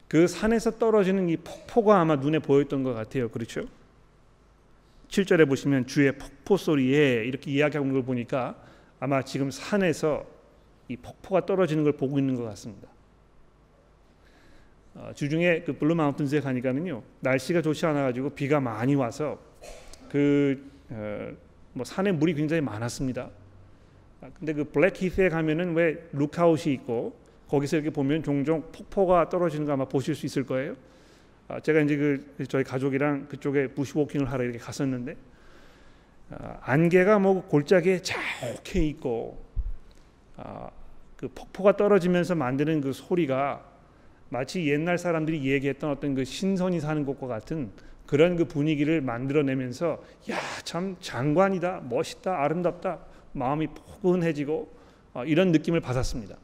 그 0.06 0.28
산에서 0.28 0.78
떨어지는 0.78 1.28
이 1.28 1.36
폭포가 1.36 2.00
아마 2.00 2.14
눈에 2.16 2.38
보였던 2.38 2.84
것 2.84 2.94
같아요. 2.94 3.28
그렇죠? 3.30 3.66
7절에 5.08 5.48
보시면 5.48 5.86
주의 5.86 6.12
폭포 6.12 6.56
소리에 6.56 7.24
이렇게 7.24 7.50
이야기하고 7.50 7.84
있는 7.84 8.00
걸 8.00 8.06
보니까 8.06 8.56
아마 9.00 9.22
지금 9.22 9.50
산에서 9.50 10.24
이 10.88 10.96
폭포가 10.96 11.46
떨어지는 11.46 11.82
걸 11.82 11.94
보고 11.94 12.18
있는 12.18 12.36
것 12.36 12.44
같습니다. 12.44 12.93
어, 14.94 15.10
주중에 15.14 15.60
그 15.62 15.72
Blue 15.72 15.94
Mountains에 15.94 16.40
가니까는요 16.40 17.02
날씨가 17.20 17.62
좋지 17.62 17.84
않아 17.86 18.02
가지고 18.02 18.30
비가 18.30 18.60
많이 18.60 18.94
와서 18.94 19.38
그 20.08 20.70
어, 20.90 21.32
뭐 21.72 21.84
산에 21.84 22.12
물이 22.12 22.34
굉장히 22.34 22.60
많았습니다. 22.60 23.30
아, 24.20 24.30
근데 24.38 24.52
그 24.52 24.64
Blackheath에 24.64 25.28
가면은 25.28 25.74
왜 25.74 26.08
lookout이 26.12 26.72
있고 26.74 27.16
거기서 27.48 27.76
이렇게 27.76 27.90
보면 27.90 28.22
종종 28.22 28.62
폭포가 28.72 29.28
떨어지는 29.28 29.66
거 29.66 29.72
아마 29.72 29.84
보실 29.84 30.14
수 30.14 30.24
있을 30.26 30.46
거예요. 30.46 30.74
아, 31.48 31.60
제가 31.60 31.80
이제 31.80 31.96
그 31.96 32.46
저희 32.46 32.62
가족이랑 32.64 33.26
그쪽에 33.28 33.68
부시워킹을 33.68 34.30
하러 34.30 34.44
이렇게 34.44 34.58
갔었는데 34.58 35.16
아, 36.30 36.58
안개가 36.62 37.18
뭐 37.18 37.42
골짜기에 37.48 38.02
자욱해 38.02 38.86
있고 38.86 39.42
아, 40.36 40.70
그 41.16 41.28
폭포가 41.28 41.76
떨어지면서 41.76 42.34
만드는 42.34 42.80
그 42.80 42.92
소리가 42.92 43.73
마치 44.28 44.68
옛날 44.68 44.98
사람들이 44.98 45.44
얘기했던 45.44 45.90
어떤 45.90 46.14
그 46.14 46.24
신선이 46.24 46.80
사는 46.80 47.04
곳과 47.04 47.26
같은 47.26 47.70
그런 48.06 48.36
그 48.36 48.44
분위기를 48.44 49.00
만들어내면서 49.00 50.02
야 50.30 50.38
참 50.64 50.96
장관이다 51.00 51.82
멋있다 51.88 52.42
아름답다 52.42 52.98
마음이 53.32 53.68
포근해지고 53.68 54.68
어, 55.12 55.24
이런 55.24 55.52
느낌을 55.52 55.80
받았습니다. 55.80 56.36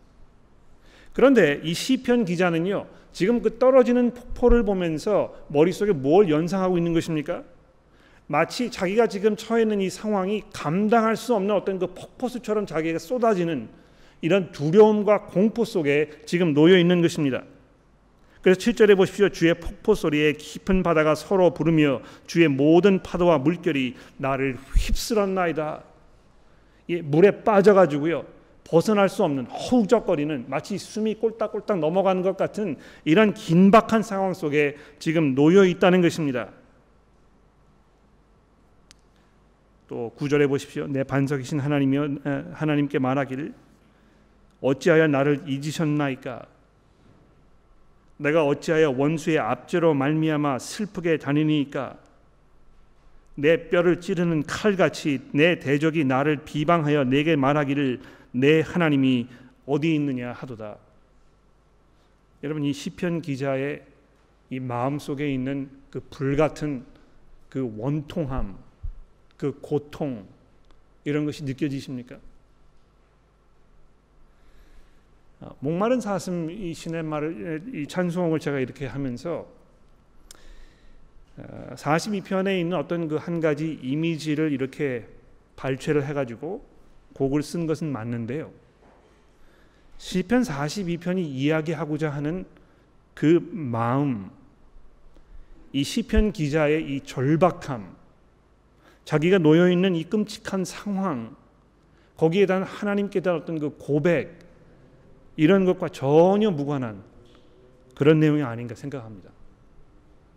그런데 1.12 1.60
이 1.64 1.75
시편 1.75 2.25
기자는요 2.26 2.87
지금 3.12 3.42
그 3.42 3.58
떨어지는 3.58 4.14
폭포를 4.14 4.62
보면서 4.62 5.34
머릿속에 5.49 5.92
뭘 5.92 6.30
연상하고 6.30 6.78
있는 6.78 6.92
것입니까? 6.92 7.42
마치 8.28 8.70
자기가 8.70 9.08
지금 9.08 9.34
처해 9.34 9.62
있는 9.62 9.80
이 9.80 9.90
상황이 9.90 10.44
감당할 10.52 11.16
수 11.16 11.34
없는 11.34 11.52
어떤 11.52 11.80
그 11.80 11.88
폭포수처럼 11.88 12.66
자기가 12.66 13.00
쏟아지는 13.00 13.68
이런 14.20 14.52
두려움과 14.52 15.22
공포 15.22 15.64
속에 15.64 16.10
지금 16.26 16.54
놓여 16.54 16.78
있는 16.78 17.02
것입니다. 17.02 17.42
그래서 18.42 18.59
7절에 18.59 18.97
보십시오. 18.97 19.28
주의 19.28 19.52
폭포 19.54 19.94
소리에 19.94 20.32
깊은 20.32 20.82
바다가 20.82 21.14
서로 21.14 21.52
부르며 21.52 22.00
주의 22.26 22.49
모든 22.49 23.02
파도와 23.02 23.38
물결이 23.38 23.97
나를 24.16 24.56
휩쓸었나이다. 24.76 25.82
이 26.88 26.97
물에 27.02 27.42
빠져가지고요. 27.42 28.25
벗어날 28.64 29.09
수 29.09 29.25
없는 29.25 29.47
허우적거리는 29.47 30.47
마치 30.49 30.78
숨이 30.78 31.16
꼴딱꼴딱 31.16 31.80
넘어가는 31.80 32.23
것 32.23 32.37
같은 32.37 32.76
이런 33.04 33.35
긴박한 33.35 34.02
상황 34.02 34.32
속에 34.32 34.76
지금 34.99 35.35
놓여 35.35 35.64
있다는 35.64 36.00
것입니다. 36.00 36.50
또 39.88 40.12
구절에 40.14 40.47
보십시오. 40.47 40.87
내 40.87 41.02
반석이신 41.02 41.59
하나님이여 41.59 42.09
하나님께 42.52 43.00
말하기를 43.00 43.52
어찌하여 44.61 45.09
나를 45.09 45.42
잊으셨나이까 45.47 46.47
내가 48.20 48.44
어찌하여 48.44 48.90
원수의 48.90 49.38
압제로 49.38 49.94
말미암아 49.94 50.58
슬프게 50.58 51.16
다니니까 51.16 51.96
내 53.34 53.70
뼈를 53.70 54.02
찌르는 54.02 54.42
칼같이 54.42 55.20
내 55.32 55.58
대적이 55.58 56.04
나를 56.04 56.44
비방하여 56.44 57.04
내게 57.04 57.34
말하기를 57.34 58.02
내 58.32 58.60
하나님이 58.60 59.26
어디 59.64 59.94
있느냐 59.94 60.32
하도다. 60.32 60.76
여러분 62.42 62.64
이 62.64 62.74
시편 62.74 63.22
기자의 63.22 63.82
이 64.50 64.60
마음 64.60 64.98
속에 64.98 65.32
있는 65.32 65.70
그 65.90 66.00
불같은 66.10 66.84
그 67.48 67.72
원통함, 67.78 68.58
그 69.38 69.58
고통 69.62 70.26
이런 71.04 71.24
것이 71.24 71.44
느껴지십니까? 71.44 72.16
어, 72.16 72.20
목마른 75.61 76.00
사슴 76.00 76.50
이 76.50 76.75
신의 76.75 77.02
말을 77.02 77.62
이 77.75 77.87
찬송을 77.87 78.40
제가 78.40 78.59
이렇게 78.59 78.87
하면서 78.87 79.47
42편에 81.38 82.49
어, 82.49 82.52
있는 82.52 82.76
어떤 82.76 83.09
그 83.09 83.16
한 83.16 83.40
가지 83.40 83.78
이미지를 83.82 84.52
이렇게 84.52 85.06
발췌를 85.56 86.06
해가지고 86.06 86.64
곡을 87.14 87.42
쓴 87.42 87.66
것은 87.66 87.90
맞는데요. 87.90 88.50
시편 89.99 90.43
42편이 90.43 91.19
이야기하고자 91.19 92.10
하는 92.10 92.47
그 93.14 93.47
마음, 93.52 94.30
이 95.73 95.84
시편 95.84 96.32
기자의 96.32 96.91
이 96.91 97.00
절박함, 97.02 97.95
자기가 99.04 99.38
놓여 99.38 99.71
있는 99.71 99.95
이 99.95 100.04
끔찍한 100.04 100.64
상황, 100.64 101.36
거기에 102.17 102.47
대한 102.47 102.62
하나님께 102.62 103.21
대한 103.21 103.41
어떤 103.41 103.58
그 103.58 103.76
고백, 103.78 104.38
이런 105.40 105.64
것과 105.64 105.88
전혀 105.88 106.50
무관한 106.50 107.02
그런 107.96 108.20
내용이 108.20 108.42
아닌가 108.42 108.74
생각합니다. 108.74 109.30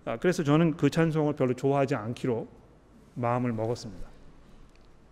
아, 0.06 0.18
그래서 0.18 0.46
저는 0.46 0.78
그 0.78 0.90
찬송을 0.90 1.34
별로 1.34 1.54
좋아하지 1.54 1.94
않기로 1.94 2.48
마음을 3.16 3.52
먹었습니다. 3.52 4.08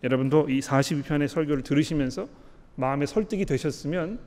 여러분도 0.02 0.50
이 0.50 0.62
42편의 0.62 1.28
설교를 1.28 1.64
들으시면서 1.64 2.30
마음에 2.76 3.06
설득이 3.06 3.44
되셨으면 3.44 4.18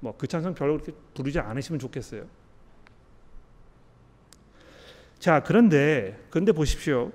뭐 0.00 0.12
그 0.18 0.26
찬송 0.26 0.54
별로 0.54 0.74
그렇게 0.76 0.92
부르지 1.14 1.38
않으시면 1.38 1.78
좋겠어요. 1.78 2.26
자, 5.18 5.42
그런데 5.42 6.22
근데 6.28 6.52
보십시오. 6.52 7.10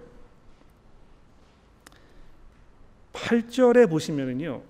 8절에 3.13 3.87
보시면은요. 3.87 4.63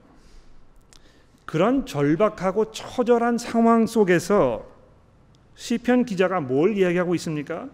그런 1.50 1.88
절박하고 1.88 2.70
처절한 2.70 3.40
상황 3.40 3.88
속에서 3.88 4.68
시편 5.56 6.06
기자가 6.06 6.42
뭘 6.42 6.78
이야기하고 6.78 7.16
있습니까? 7.16 7.68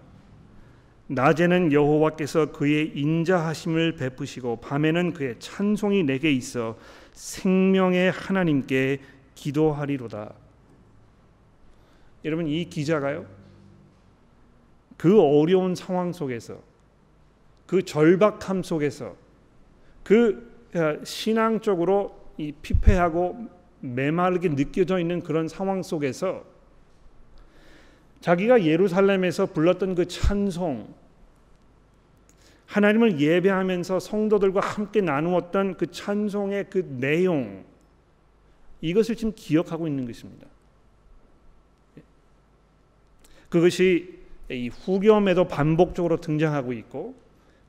낮에는 1.08 1.74
여호와께서 1.74 2.54
그의 2.54 2.94
인자하심을 2.96 3.98
베푸시고 3.98 4.62
밤에는 4.62 5.12
그의 5.12 5.36
찬송이 5.40 6.04
내게 6.04 6.32
있어 6.32 6.78
생명의 7.12 8.12
하나님께 8.12 9.02
기도하리로다. 9.36 10.34
여러분 12.24 12.48
이 12.48 12.64
기자가요. 12.70 13.26
그 14.96 15.22
어려운 15.22 15.76
상황 15.76 16.14
속에서 16.14 16.60
그 17.66 17.84
절박함 17.84 18.64
속에서 18.64 19.18
그 20.02 20.70
어, 20.74 21.04
신앙적으로 21.04 22.24
이 22.38 22.54
피폐하고 22.54 23.65
메마르게 23.80 24.56
느껴져 24.56 25.00
있는 25.00 25.22
그런 25.22 25.48
상황 25.48 25.84
속에서 25.84 26.46
자기가 28.22 28.64
예루살렘에서 28.64 29.46
불렀던 29.48 29.96
그 29.96 30.08
찬송 30.08 30.94
하나님을 32.66 33.20
예배하면서 33.20 34.00
성도들과 34.00 34.60
함께 34.60 35.02
나누었던 35.02 35.78
그 35.78 35.92
찬송의 35.92 36.66
그 36.70 36.98
내용 37.00 37.64
이것을 38.82 39.16
지금 39.16 39.34
기억하고 39.36 39.88
있는 39.88 40.06
것입니다. 40.06 40.48
그것이 43.50 44.20
이 44.50 44.70
후겸에도 44.70 45.48
반복적으로 45.48 46.20
등장하고 46.20 46.74
있고 46.74 47.26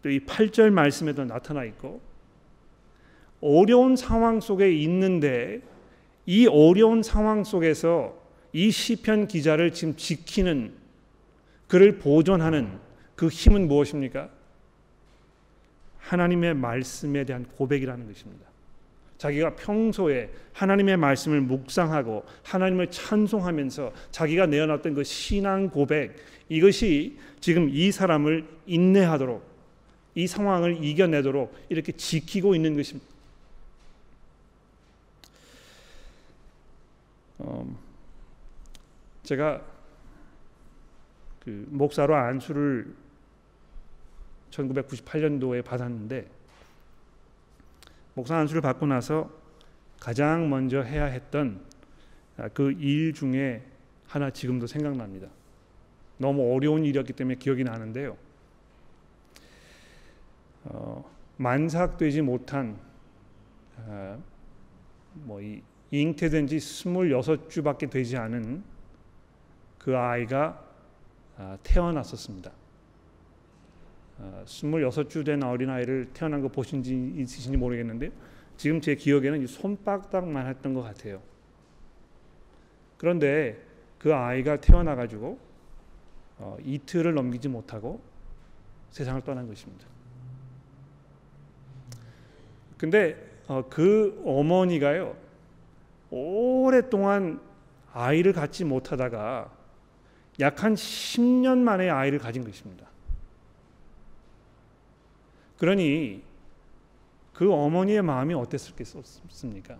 또 0.07 0.11
이 0.11 0.21
8절 0.21 0.71
말씀에도 0.71 1.25
나타나 1.25 1.65
있고 1.65 2.01
어려운 3.41 3.97
상황 3.97 4.41
속에 4.41 4.73
있는데 4.73 5.61
이 6.27 6.47
어려운 6.47 7.03
상황 7.03 7.45
속에서 7.45 8.21
이 8.53 8.71
시편 8.71 9.29
기자를 9.29 9.73
지금 9.73 9.97
지키는 9.97 10.73
그를 11.69 11.99
보존하는 11.99 12.79
그 13.15 13.29
힘은 13.29 13.69
무엇입니까? 13.69 14.29
하나님의 15.99 16.55
말씀에 16.55 17.25
대한 17.25 17.45
고백이라는 17.57 18.07
것입니다. 18.07 18.47
자기가 19.19 19.57
평소에 19.57 20.31
하나님의 20.53 20.97
말씀을 20.99 21.41
묵상하고 21.41 22.25
하나님을 22.43 22.91
찬송하면서 22.91 23.93
자기가 24.11 24.47
내어놨던 24.47 24.95
그 24.95 25.05
신앙 25.05 25.71
고백 25.71 26.15
이것이 26.49 27.17
지금 27.41 27.69
이 27.71 27.91
사람을 27.91 28.47
인내하도록 28.67 29.43
이 30.15 30.27
상황을 30.27 30.85
이겨내도록 30.85 31.55
이렇게 31.69 31.93
지키고 31.93 32.55
있는 32.55 32.77
것입니다. 32.77 33.16
어, 37.39 37.79
제가 39.23 39.63
그 41.41 41.67
목사로 41.71 42.15
안수를 42.15 42.95
1998년도에 44.51 45.65
받았는데 45.65 46.29
목사 48.15 48.37
안수를 48.37 48.63
받고 48.63 48.87
나서 48.87 49.31
가장 50.01 50.49
먼저 50.49 50.81
해야 50.83 51.05
했던 51.05 51.65
그 52.55 52.73
일 52.73 53.13
중에 53.13 53.65
하나 54.07 54.31
지금도 54.31 54.67
생각납니다. 54.67 55.29
너무 56.19 56.55
어려운 56.55 56.85
일이었기 56.85 57.13
때문에 57.13 57.37
기억이 57.37 57.65
나는데요. 57.65 58.17
어, 60.65 61.05
만삭되지 61.37 62.23
못한 62.23 62.79
어, 63.79 64.23
뭐이 65.15 65.63
잉태된 65.91 66.47
지 66.47 66.57
26주밖에 66.57 67.91
되지 67.91 68.17
않은 68.17 68.63
그 69.79 69.97
아이가 69.97 70.65
아, 71.37 71.59
태어났었습니다. 71.63 72.51
어, 74.19 74.43
26주 74.47 75.25
된 75.25 75.43
어린아이를 75.43 76.11
태어난 76.15 76.41
거 76.41 76.49
보신 76.49 76.83
지 76.83 77.13
있으신지 77.17 77.57
모르겠는데 77.57 78.11
지금 78.57 78.81
제 78.81 78.95
기억에는 78.95 79.43
이 79.43 79.47
손바닥만 79.47 80.47
했던 80.47 80.73
것 80.75 80.83
같아요. 80.83 81.21
그런데 82.97 83.63
그 83.99 84.15
아이가 84.15 84.59
태어나 84.61 84.95
가지고 84.95 85.39
어, 86.39 86.57
이틀을 86.65 87.15
넘기지 87.15 87.49
못하고 87.49 88.01
세상을 88.91 89.23
떠난 89.23 89.47
것입니다. 89.47 89.87
근데 92.79 93.17
어, 93.47 93.65
그 93.69 94.23
어머니가요 94.25 95.17
오랫동안 96.11 97.41
아이를 97.93 98.33
갖지 98.33 98.65
못하다가 98.65 99.51
약 100.41 100.63
한 100.63 100.75
10년 100.75 101.59
만에 101.59 101.89
아이를 101.89 102.19
가진 102.19 102.45
것입니다. 102.45 102.87
그러니 105.59 106.23
그 107.33 107.51
어머니의 107.53 108.03
마음이 108.03 108.35
어땠을겠습니까? 108.35 109.79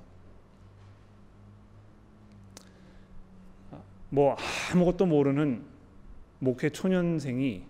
뭐 4.09 4.37
아무것도 4.73 5.07
모르는 5.07 5.65
목회 6.39 6.71
초년생이 6.71 7.65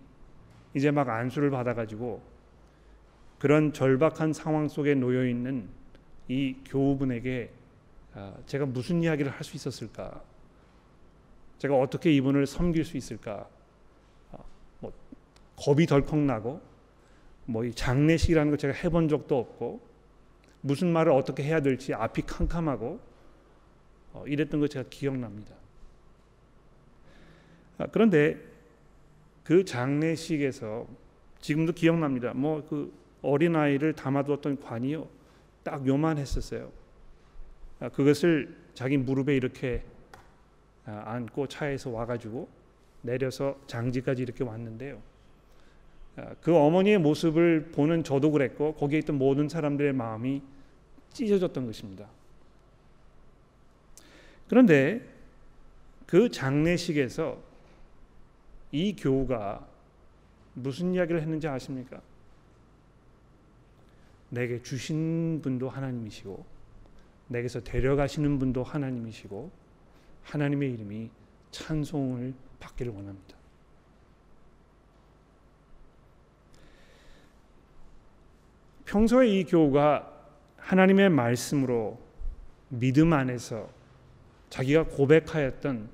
이제 0.73 0.91
막 0.91 1.09
안수를 1.09 1.49
받아가지고 1.49 2.21
그런 3.39 3.73
절박한 3.73 4.33
상황 4.33 4.67
속에 4.67 4.95
놓여 4.95 5.27
있는 5.27 5.67
이 6.27 6.55
교우분에게 6.65 7.51
아, 7.51 7.56
제가 8.45 8.65
무슨 8.65 9.01
이야기를 9.03 9.31
할 9.31 9.43
수 9.43 9.55
있었을까? 9.55 10.21
제가 11.59 11.75
어떻게 11.77 12.11
이분을 12.13 12.45
섬길 12.45 12.85
수 12.85 12.97
있을까? 12.97 13.47
아, 14.31 14.37
뭐 14.79 14.91
겁이 15.55 15.85
덜컥 15.85 16.19
나고 16.19 16.61
뭐 17.45 17.63
이 17.63 17.73
장례식이라는 17.73 18.51
거 18.51 18.57
제가 18.57 18.73
해본 18.73 19.07
적도 19.09 19.37
없고 19.39 19.81
무슨 20.61 20.91
말을 20.91 21.11
어떻게 21.11 21.43
해야 21.43 21.61
될지 21.61 21.93
앞이 21.93 22.23
캄캄하고 22.23 22.99
어, 24.13 24.23
이랬던 24.27 24.59
거 24.59 24.67
제가 24.67 24.87
기억납니다. 24.89 25.55
아, 27.77 27.87
그런데 27.91 28.37
그 29.43 29.63
장례식에서 29.63 30.87
지금도 31.41 31.73
기억납니다. 31.73 32.33
뭐 32.33 32.65
그 32.67 32.93
어린 33.21 33.55
아이를 33.55 33.93
담아두었던 33.93 34.61
관이요 34.61 35.07
딱 35.63 35.85
요만했었어요. 35.87 36.71
아, 37.79 37.89
그것을 37.89 38.55
자기 38.73 38.97
무릎에 38.97 39.35
이렇게 39.35 39.83
아, 40.85 41.03
안고 41.05 41.47
차에서 41.47 41.89
와가지고 41.89 42.47
내려서 43.01 43.59
장지까지 43.67 44.23
이렇게 44.23 44.43
왔는데요. 44.43 45.01
아, 46.15 46.35
그 46.41 46.55
어머니의 46.55 46.97
모습을 46.97 47.71
보는 47.71 48.03
저도 48.03 48.31
그랬고 48.31 48.73
거기에 48.73 48.99
있던 48.99 49.17
모든 49.17 49.47
사람들의 49.47 49.93
마음이 49.93 50.41
찢어졌던 51.13 51.65
것입니다. 51.65 52.07
그런데 54.49 55.01
그 56.05 56.29
장례식에서 56.29 57.37
이 58.71 58.95
교우가 58.95 59.67
무슨 60.53 60.93
이야기를 60.93 61.21
했는지 61.21 61.47
아십니까? 61.47 62.01
내게 64.29 64.61
주신 64.61 65.41
분도 65.41 65.69
하나님이시고 65.69 66.56
내게서 67.27 67.61
데려가시는 67.61 68.39
분도 68.39 68.63
하나님이시고 68.63 69.51
하나님의 70.23 70.73
이름이 70.73 71.09
찬송을 71.51 72.33
받기를 72.59 72.91
원합니다. 72.91 73.37
평소에 78.85 79.27
이 79.27 79.43
교우가 79.43 80.13
하나님의 80.57 81.09
말씀으로 81.09 81.99
믿음 82.69 83.13
안에서 83.13 83.69
자기가 84.49 84.85
고백하였던 84.85 85.89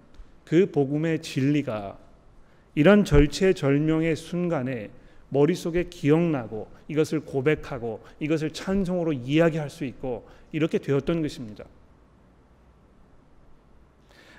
그 0.46 0.72
복음의 0.72 1.22
진리가 1.22 1.98
이런 2.76 3.04
절체절명의 3.04 4.15
순간에 4.15 4.89
머릿속에 5.34 5.86
기억나고 5.89 6.67
이것을 6.88 7.22
고백하고 7.22 8.04
이것을 8.19 8.52
찬송으로 8.52 9.13
이야기할 9.13 9.69
수 9.69 9.84
있고 9.86 10.28
이렇게 10.52 10.78
되었던 10.78 11.22
것입니다. 11.22 11.65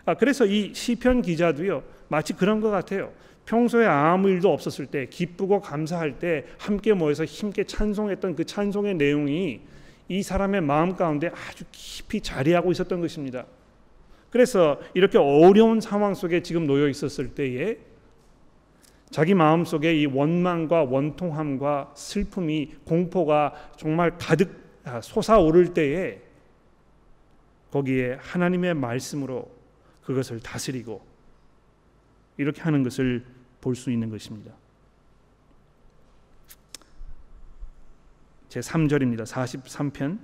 아, 0.07 0.15
그래서 0.15 0.47
이 0.47 0.73
시편 0.73 1.23
기자도요 1.23 1.83
마치 2.09 2.33
그런 2.33 2.61
것 2.61 2.71
같아요. 2.71 3.13
평소에 3.47 3.85
아무 3.85 4.31
일도 4.31 4.51
없었을 4.51 4.87
때 4.87 5.07
기쁘고 5.07 5.61
감사할 5.61 6.19
때 6.19 6.45
함께 6.59 6.95
모여서 6.95 7.25
힘께 7.25 7.65
찬송했던 7.65 8.37
그 8.37 8.45
찬송의 8.45 8.95
내용이 8.95 9.61
이 10.09 10.23
사람의 10.23 10.61
마음 10.61 10.97
가운데 10.97 11.29
아주 11.29 11.65
깊이 11.73 12.21
자리하고 12.21 12.73
있었던 12.73 13.01
것입니다. 13.01 13.47
그래서 14.31 14.81
이렇게 14.95 15.19
어려운 15.19 15.81
상황 15.81 16.15
속에 16.15 16.43
지금 16.43 16.67
놓여 16.67 16.89
있었을 16.89 17.35
때에 17.35 17.79
자기 19.15 19.33
마음 19.33 19.65
속에 19.65 19.95
이 19.95 20.07
원망과 20.07 20.83
원통함과 20.83 21.93
슬픔이 21.95 22.75
공포가 22.85 23.55
정말 23.77 24.19
가득 24.19 24.81
아, 24.83 25.01
솟아오를 25.01 25.73
때에 25.73 26.21
거기에 27.71 28.15
하나님의 28.15 28.75
말씀으로 28.75 29.49
그것을 30.03 30.41
다스리고 30.41 31.01
이렇게 32.39 32.61
하는 32.63 32.83
것을 32.83 33.25
볼 33.61 33.77
수 33.77 33.93
있는 33.93 34.11
것입니다. 34.11 34.53
제 38.49 38.59
3절입니다. 38.59 39.25
43편 39.27 40.19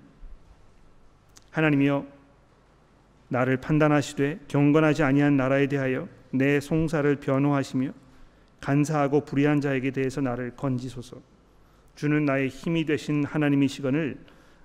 하나님이여 1.52 2.04
나를 3.28 3.58
판단하시되 3.58 4.40
경건하지 4.48 5.04
아니한 5.04 5.36
나라에 5.36 5.68
대하여 5.68 6.08
내 6.32 6.58
송사를 6.58 7.14
변호하시며 7.20 8.09
간사하고 8.60 9.24
불의한 9.24 9.60
자에게 9.60 9.90
대해서 9.90 10.20
나를 10.20 10.54
건지소서. 10.56 11.20
주는 11.94 12.24
나의 12.24 12.48
힘이 12.48 12.84
되신 12.84 13.24
하나님이시거늘 13.24 14.18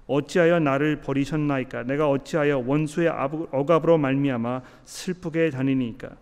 어찌하여 0.08 0.60
나를 0.60 1.02
버리셨나이까? 1.02 1.84
내가 1.84 2.10
어찌하여 2.10 2.60
원수의 2.60 3.10
억압으로 3.52 3.98
말미암아 3.98 4.62
슬프게 4.86 5.50
다니니까? 5.50 6.16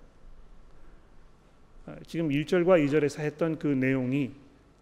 아, 1.86 1.96
지금 2.08 2.30
1절과 2.30 2.86
2절에서 2.88 3.20
했던 3.20 3.60
그 3.60 3.68
내용이 3.68 4.32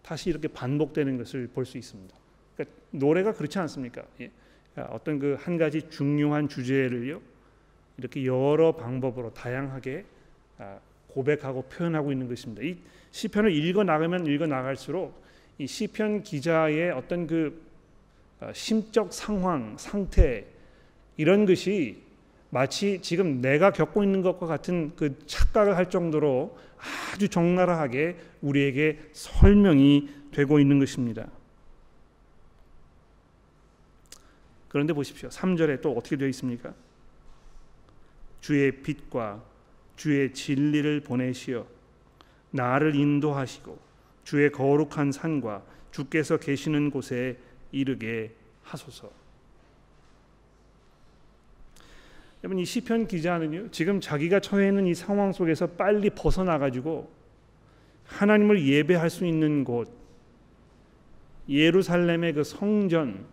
다시 0.02 0.30
이렇게 0.30 0.48
반복되는 0.48 1.16
것을 1.18 1.48
볼 1.48 1.64
수 1.64 1.76
있습니다. 1.78 2.14
그러니까 2.54 2.76
노래가 2.90 3.32
그렇지 3.32 3.58
않습니까? 3.58 4.02
예. 4.20 4.30
아, 4.76 4.82
어떤 4.90 5.18
그 5.18 5.36
한 5.40 5.58
가지 5.58 5.82
중요한 5.90 6.48
주제를요 6.48 7.20
이렇게 7.98 8.24
여러 8.24 8.72
방법으로 8.76 9.34
다양하게 9.34 10.04
아, 10.58 10.78
고백하고 11.12 11.62
표현하고 11.62 12.12
있는 12.12 12.28
것입니다. 12.28 12.62
이 12.62 12.76
시편을 13.10 13.52
읽어 13.52 13.84
나가면 13.84 14.26
읽어 14.26 14.46
나갈수록 14.46 15.22
이 15.58 15.66
시편 15.66 16.22
기자의 16.22 16.90
어떤 16.92 17.26
그 17.26 17.62
어, 18.40 18.50
심적 18.52 19.12
상황, 19.12 19.76
상태 19.78 20.44
이런 21.16 21.46
것이 21.46 22.02
마치 22.50 23.00
지금 23.00 23.40
내가 23.40 23.70
겪고 23.70 24.02
있는 24.02 24.20
것과 24.22 24.46
같은 24.46 24.92
그 24.96 25.16
착각을 25.26 25.76
할 25.76 25.88
정도로 25.88 26.58
아주 27.12 27.28
적나라하게 27.28 28.16
우리에게 28.40 28.98
설명이 29.12 30.08
되고 30.32 30.58
있는 30.58 30.78
것입니다. 30.78 31.28
그런데 34.68 34.92
보십시오. 34.92 35.28
3절에 35.28 35.80
또 35.82 35.92
어떻게 35.92 36.16
되어 36.16 36.28
있습니까? 36.28 36.74
주의 38.40 38.82
빛과 38.82 39.42
주의 40.02 40.32
진리를 40.32 41.02
보내시어 41.02 41.64
나를 42.50 42.96
인도하시고 42.96 43.78
주의 44.24 44.50
거룩한 44.50 45.12
산과 45.12 45.62
주께서 45.92 46.38
계시는 46.38 46.90
곳에 46.90 47.38
이르게 47.70 48.32
하소서. 48.64 49.12
여러분 52.42 52.58
이 52.58 52.64
시편 52.64 53.06
기자는요 53.06 53.70
지금 53.70 54.00
자기가 54.00 54.40
처해 54.40 54.66
있는 54.66 54.88
이 54.88 54.94
상황 54.96 55.32
속에서 55.32 55.68
빨리 55.68 56.10
벗어나 56.10 56.58
가지고 56.58 57.08
하나님을 58.06 58.66
예배할 58.66 59.08
수 59.08 59.24
있는 59.24 59.62
곳 59.62 59.88
예루살렘의 61.48 62.32
그 62.32 62.42
성전 62.42 63.24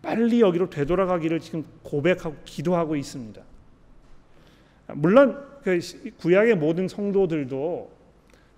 빨리 0.00 0.40
여기로 0.40 0.70
되돌아가기를 0.70 1.40
지금 1.40 1.62
고백하고 1.82 2.36
기도하고 2.46 2.96
있습니다. 2.96 3.53
물론 4.92 5.42
그 5.62 5.80
구약의 6.18 6.56
모든 6.56 6.88
성도들도 6.88 7.90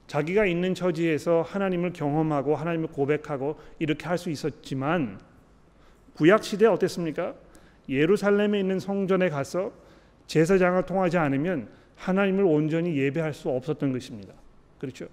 자기가 0.06 0.46
있는 0.46 0.74
처지에서 0.74 1.42
하나님을 1.42 1.92
경험하고 1.92 2.56
하나님을 2.56 2.88
고백하고 2.88 3.58
이렇게 3.78 4.06
할 4.06 4.18
수 4.18 4.30
있었지만 4.30 5.20
구약 6.14 6.44
시대 6.44 6.66
어땠습니까? 6.66 7.34
예루살렘에 7.88 8.58
있는 8.58 8.80
성전에 8.80 9.28
가서 9.28 9.72
제사장을 10.26 10.84
통하지 10.86 11.18
않으면 11.18 11.68
하나님을 11.96 12.44
온전히 12.44 12.96
예배할 12.96 13.34
수 13.34 13.48
없었던 13.48 13.92
것입니다. 13.92 14.34
그렇죠? 14.78 15.06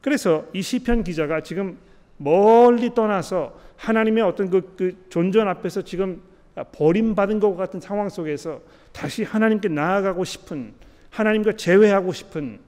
그래서 0.00 0.46
이 0.52 0.62
시편 0.62 1.02
기자가 1.04 1.40
지금 1.42 1.78
멀리 2.18 2.94
떠나서 2.94 3.58
하나님의 3.76 4.22
어떤 4.22 4.50
그, 4.50 4.74
그 4.76 5.06
존전 5.08 5.48
앞에서 5.48 5.82
지금 5.82 6.22
버림받은 6.64 7.40
것 7.40 7.54
같은 7.56 7.80
상황 7.80 8.08
속에서 8.08 8.60
다시 8.92 9.22
하나님께 9.22 9.68
나아가고 9.68 10.24
싶은 10.24 10.74
하나님과 11.10 11.52
재회하고 11.52 12.12
싶은 12.12 12.60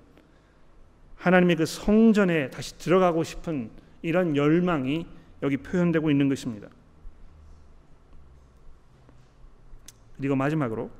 하나님의 1.17 1.57
그 1.57 1.67
성전에 1.67 2.51
다시 2.51 2.77
들어가고 2.79 3.25
싶은 3.25 3.71
이런 4.03 4.37
열망이 4.37 5.07
여기 5.43 5.57
표현되고 5.57 6.11
있는 6.11 6.29
것입니다. 6.29 6.69
그리고 10.17 10.37
마지막으로 10.37 10.91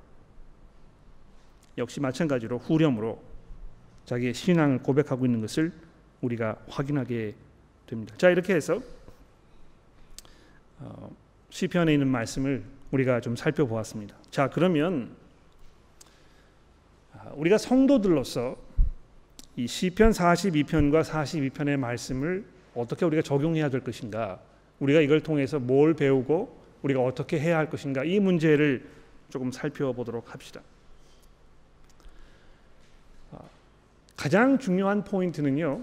역시 1.77 2.01
마찬가지로 2.01 2.59
후렴으로 2.59 3.23
자기의 4.05 4.35
신앙을 4.35 4.83
고백하고 4.83 5.27
있는 5.27 5.41
것을 5.41 5.73
우리가 6.21 6.57
확인하게 6.69 7.35
됩니다. 7.87 8.15
자 8.17 8.31
이렇게 8.31 8.55
해서 8.55 8.81
어, 10.81 11.15
시편에 11.51 11.93
있는 11.93 12.09
말씀을 12.09 12.63
우리가 12.91 13.21
좀 13.21 13.37
살펴보았습니다. 13.37 14.17
자 14.31 14.49
그러면 14.49 15.15
아, 17.13 17.31
우리가 17.35 17.59
성도들로서 17.59 18.57
이 19.57 19.67
시편 19.67 20.13
42편과 20.13 21.03
42편의 21.03 21.77
말씀을 21.77 22.45
어떻게 22.75 23.05
우리가 23.05 23.23
적용해야 23.23 23.69
될 23.69 23.83
것인가? 23.83 24.39
우리가 24.79 25.01
이걸 25.01 25.21
통해서 25.21 25.59
뭘 25.59 25.95
배우고 25.95 26.57
우리가 26.83 27.03
어떻게 27.03 27.41
해야 27.41 27.59
할 27.59 27.69
것인가? 27.69 28.05
이 28.05 28.21
문제를 28.21 28.87
조금 29.31 29.51
살펴보도록 29.51 30.33
합시다. 30.33 30.61
아, 33.33 33.39
가장 34.17 34.59
중요한 34.59 35.03
포인트는요. 35.03 35.83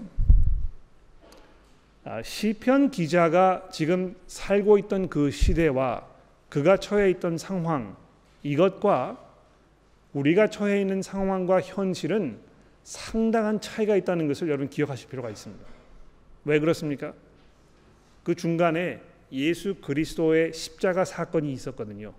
아, 2.04 2.22
시편 2.22 2.90
기자가 2.90 3.68
지금 3.70 4.16
살고 4.26 4.78
있던 4.78 5.08
그 5.08 5.30
시대와 5.30 6.15
그가 6.48 6.76
처해 6.76 7.10
있던 7.10 7.38
상황 7.38 7.96
이것과 8.42 9.24
우리가 10.12 10.48
처해 10.48 10.80
있는 10.80 11.02
상황과 11.02 11.60
현실은 11.60 12.38
상당한 12.84 13.60
차이가 13.60 13.96
있다는 13.96 14.28
것을 14.28 14.48
여러분 14.48 14.70
기억하실 14.70 15.08
필요가 15.08 15.28
있습니다. 15.28 15.64
왜 16.44 16.60
그렇습니까? 16.60 17.12
그 18.22 18.34
중간에 18.34 19.00
예수 19.32 19.74
그리스도의 19.76 20.52
십자가 20.52 21.04
사건이 21.04 21.52
있었거든요. 21.52 22.14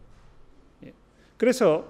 예. 0.85 0.93
그래서 1.37 1.89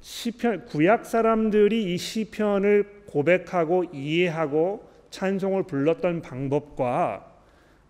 시편 0.00 0.66
구약 0.66 1.06
사람들이 1.06 1.94
이 1.94 1.96
시편을 1.96 3.04
고백하고 3.06 3.84
이해하고 3.92 4.88
찬송을 5.10 5.62
불렀던 5.64 6.22
방법과 6.22 7.35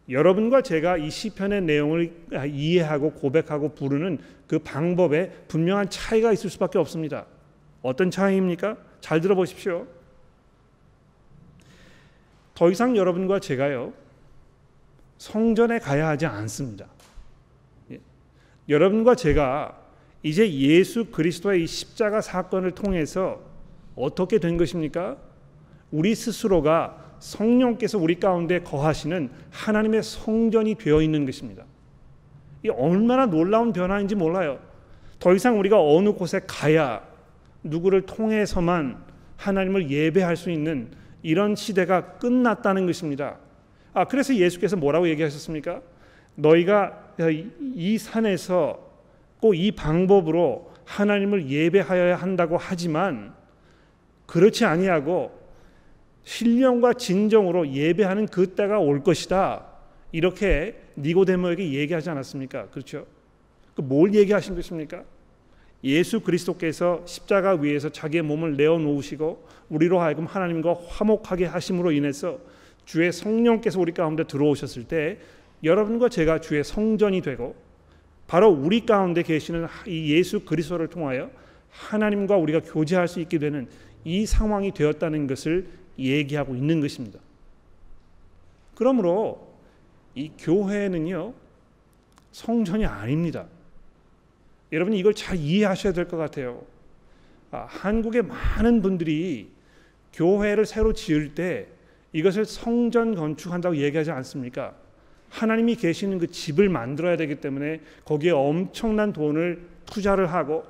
여러분과 0.09 0.63
제가 0.63 0.97
이 0.99 1.11
시편의 1.11 1.63
내용을 1.63 2.13
이해하고 2.49 3.13
고백하고 3.13 3.75
부르는 3.75 4.19
그 4.47 4.59
방법에 4.61 5.31
분명한 5.49 5.91
차이가 5.91 6.33
있을 6.33 6.49
수밖에 6.51 6.79
없습니다. 6.79 7.27
어떤 7.83 8.11
차이입니까? 8.11 8.77
잘 9.01 9.21
들어보십시오. 9.21 9.87
더 12.55 12.71
이상 12.71 12.97
여러분과 12.97 13.41
제가요 13.41 13.93
성전에 15.19 15.79
가야 15.79 16.09
하지 16.09 16.27
않습니다. 16.27 16.87
예. 17.91 18.01
여러분과 18.69 19.15
제가 19.15 19.79
이제 20.23 20.51
예수 20.53 21.07
그리스도의 21.07 21.65
이 21.65 21.67
십자가 21.67 22.21
사건을 22.21 22.73
통해서 22.73 23.41
어떻게 23.95 24.39
된 24.39 24.57
것입니까? 24.57 25.17
우리 25.91 26.15
스스로가 26.15 27.06
성령께서 27.27 27.99
우리 27.99 28.21
가운데 28.21 28.61
거하시는 28.61 29.31
하나님의 29.51 30.03
성전이 30.03 30.77
되어 30.77 31.03
있는 31.03 31.27
것입니다. 31.27 31.65
이 32.63 32.69
얼마나 32.69 33.27
놀라운 33.27 33.73
변화인지 33.73 34.15
몰라요. 34.15 34.61
더 35.19 35.35
이상 35.35 35.59
우리가 35.59 35.81
어느 35.81 36.13
곳에 36.13 36.41
가야 36.47 37.03
누구를 37.65 38.03
통해서만 38.03 39.03
하나님을 39.37 39.91
예배할 39.91 40.37
수 40.37 40.51
있는 40.51 40.91
이런 41.23 41.57
시대가 41.57 42.19
끝났다는 42.19 42.87
것입니다. 42.87 43.39
아 43.93 44.05
그래서 44.05 44.35
예수께서 44.35 44.77
뭐라고 44.77 45.09
얘기하셨습니까? 45.09 45.81
너희가 46.37 47.15
이 47.75 47.99
산에서 47.99 48.87
꼭 49.41 49.55
이 49.55 49.73
방법으로 49.73 50.71
하나님을 50.85 51.49
예배하여야 51.51 52.17
한다고 52.17 52.57
하지만 52.57 53.35
그렇지 54.27 54.65
아니하고 54.65 55.46
신령과 56.27 56.95
진정으로 56.95 57.69
예배하는 57.73 58.27
그 58.27 58.49
때가 58.55 58.81
올 58.81 59.03
것이다. 59.05 59.65
이렇게 60.11 60.75
니고데모에게 60.99 61.73
얘기하지 61.73 62.11
않았습니까? 62.11 62.67
그렇죠? 62.71 63.07
그뭘 63.77 64.13
얘기하신 64.13 64.57
것입니까? 64.57 65.05
예수 65.85 66.21
그리스도께서 66.21 67.03
십자가 67.07 67.53
위에서 67.53 67.91
자기의 67.91 68.23
몸을 68.25 68.57
내어 68.57 68.77
놓으시고 68.77 69.47
우리로 69.69 70.01
하여금 70.01 70.27
하나님과 70.27 70.77
화목하게 70.89 71.45
하심으로 71.45 71.93
인해서 71.93 72.41
주의 72.85 73.13
성령께서 73.13 73.79
우리 73.79 73.93
가운데 73.93 74.25
들어오셨을 74.25 74.85
때 74.85 75.19
여러분과 75.63 76.09
제가 76.09 76.41
주의 76.41 76.65
성전이 76.65 77.23
되고 77.23 77.55
바로 78.27 78.49
우리 78.49 78.85
가운데 78.85 79.23
계시는 79.23 79.69
이 79.87 80.13
예수 80.13 80.41
그리스도를 80.41 80.89
통하여 80.89 81.31
하나님과 81.71 82.37
우리가 82.37 82.61
교제할 82.61 83.07
수 83.07 83.21
있게 83.21 83.39
되는 83.39 83.69
이 84.05 84.27
상황이 84.27 84.73
되었다는 84.73 85.29
것을 85.29 85.86
얘기하고 85.99 86.55
있는 86.55 86.81
것입니다. 86.81 87.19
그러므로 88.75 89.55
이 90.15 90.31
교회는요 90.39 91.35
성전이 92.33 92.85
아닙니다. 92.85 93.47
여러분 94.73 94.95
이걸 94.95 95.15
잘 95.15 95.37
이해하셔야 95.37 95.93
될 95.93 96.09
것 96.09 96.17
같아요. 96.17 96.63
아, 97.51 97.67
한국의 97.69 98.23
많은 98.23 98.83
분들이 98.83 99.49
교회를 100.13 100.67
새로 100.67 100.93
지을 100.93 101.35
때 101.35 101.69
이것을 102.13 102.45
성전 102.45 103.15
건축한다고 103.15 103.77
얘기하지 103.77 104.11
않습니까? 104.11 104.75
하나님이 105.31 105.77
계시는 105.77 106.19
그 106.19 106.29
집을 106.29 106.69
만들어야 106.69 107.17
되기 107.17 107.37
때문에 107.37 107.81
거기에 108.05 108.31
엄청난 108.31 109.13
돈을 109.13 109.67
투자를 109.87 110.33
하고 110.33 110.65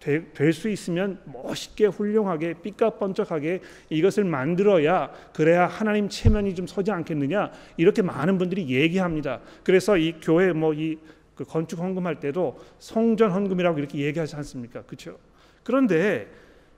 될 0.00 0.52
수 0.52 0.68
있으면 0.68 1.20
멋있게 1.26 1.86
훌륭하게 1.86 2.54
삐까뻔쩍하게 2.54 3.60
이것을 3.90 4.24
만들어야 4.24 5.12
그래야 5.34 5.66
하나님 5.66 6.08
체면이 6.08 6.54
좀 6.54 6.66
서지 6.66 6.90
않겠느냐 6.90 7.52
이렇게 7.76 8.02
많은 8.02 8.38
분들이 8.38 8.68
얘기합니다. 8.68 9.40
그래서 9.62 9.96
이 9.96 10.14
교회 10.20 10.52
뭐이 10.52 10.98
그 11.34 11.44
건축 11.44 11.78
헌금할 11.78 12.20
때도 12.20 12.58
성전 12.78 13.30
헌금이라고 13.30 13.78
이렇게 13.78 13.98
얘기하지 13.98 14.36
않습니까? 14.36 14.82
그렇죠? 14.82 15.18
그런데 15.62 16.28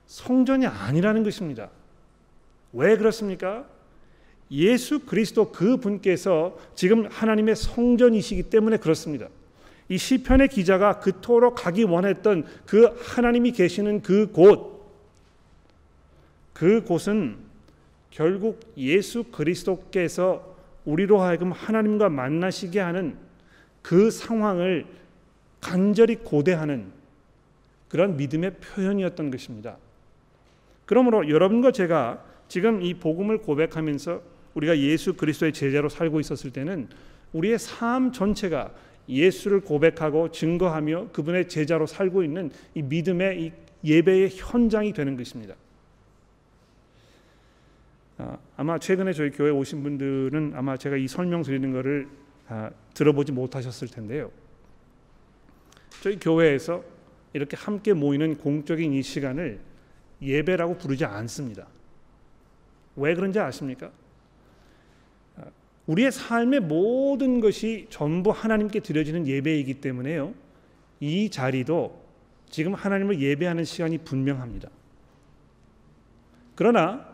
성전이 0.06 0.66
아니라는 0.66 1.22
것입니다. 1.22 1.70
왜 2.72 2.96
그렇습니까? 2.96 3.66
예수 4.50 5.00
그리스도 5.00 5.50
그 5.50 5.78
분께서 5.78 6.58
지금 6.74 7.06
하나님의 7.06 7.56
성전이시기 7.56 8.44
때문에 8.44 8.76
그렇습니다. 8.76 9.28
이 9.88 9.98
시편의 9.98 10.48
기자가 10.48 11.00
그토록 11.00 11.56
가기 11.56 11.84
원했던 11.84 12.46
그 12.66 12.96
하나님이 13.02 13.52
계시는 13.52 14.02
그 14.02 14.30
곳, 14.32 14.90
그 16.52 16.82
곳은 16.84 17.36
결국 18.10 18.60
예수 18.76 19.24
그리스도께서 19.24 20.54
우리로 20.84 21.20
하여금 21.20 21.52
하나님과 21.52 22.08
만나시게 22.08 22.80
하는 22.80 23.16
그 23.80 24.10
상황을 24.10 24.86
간절히 25.60 26.16
고대하는 26.16 26.86
그런 27.88 28.16
믿음의 28.16 28.56
표현이었던 28.56 29.30
것입니다. 29.30 29.76
그러므로 30.86 31.28
여러분과 31.28 31.72
제가 31.72 32.22
지금 32.48 32.82
이 32.82 32.94
복음을 32.94 33.38
고백하면서 33.38 34.20
우리가 34.54 34.78
예수 34.78 35.14
그리스도의 35.14 35.52
제자로 35.52 35.88
살고 35.88 36.20
있었을 36.20 36.52
때는 36.52 36.88
우리의 37.32 37.58
삶 37.58 38.12
전체가 38.12 38.70
예수를 39.08 39.60
고백하고 39.60 40.30
증거하며 40.30 41.08
그분의 41.12 41.48
제자로 41.48 41.86
살고 41.86 42.22
있는 42.22 42.50
이 42.74 42.82
믿음의 42.82 43.42
이 43.42 43.52
예배의 43.84 44.30
현장이 44.32 44.92
되는 44.92 45.16
것입니다. 45.16 45.54
아, 48.18 48.38
아마 48.56 48.78
최근에 48.78 49.12
저희 49.12 49.30
교회 49.30 49.50
오신 49.50 49.82
분들은 49.82 50.52
아마 50.54 50.76
제가 50.76 50.96
이 50.96 51.08
설명 51.08 51.42
드리는 51.42 51.72
것을 51.72 52.08
아, 52.48 52.70
들어보지 52.94 53.32
못하셨을 53.32 53.88
텐데요. 53.88 54.30
저희 56.02 56.18
교회에서 56.18 56.84
이렇게 57.32 57.56
함께 57.56 57.92
모이는 57.92 58.36
공적인 58.36 58.92
이 58.92 59.02
시간을 59.02 59.58
예배라고 60.20 60.76
부르지 60.78 61.04
않습니다. 61.04 61.66
왜 62.96 63.14
그런지 63.14 63.40
아십니까? 63.40 63.90
아, 65.82 65.86
우리의 65.86 66.12
삶의 66.12 66.60
모든 66.60 67.40
것이 67.40 67.86
전부 67.90 68.30
하나님께 68.30 68.80
드려지는 68.80 69.26
예배이기 69.26 69.74
때문에요. 69.74 70.34
이 71.00 71.28
자리도 71.30 72.00
지금 72.50 72.74
하나님을 72.74 73.20
예배하는 73.20 73.64
시간이 73.64 73.98
분명합니다. 73.98 74.68
그러나 76.54 77.06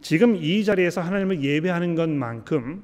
지금 0.00 0.36
이 0.36 0.64
자리에서 0.64 1.00
하나님을 1.00 1.42
예배하는 1.42 1.94
것만큼 1.94 2.82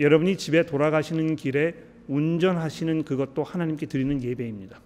여러분이 0.00 0.36
집에 0.36 0.66
돌아가시는 0.66 1.36
길에 1.36 1.74
운전하시는 2.08 3.04
그것도 3.04 3.44
하나님께 3.44 3.86
드리는 3.86 4.22
예배입니다. 4.22 4.80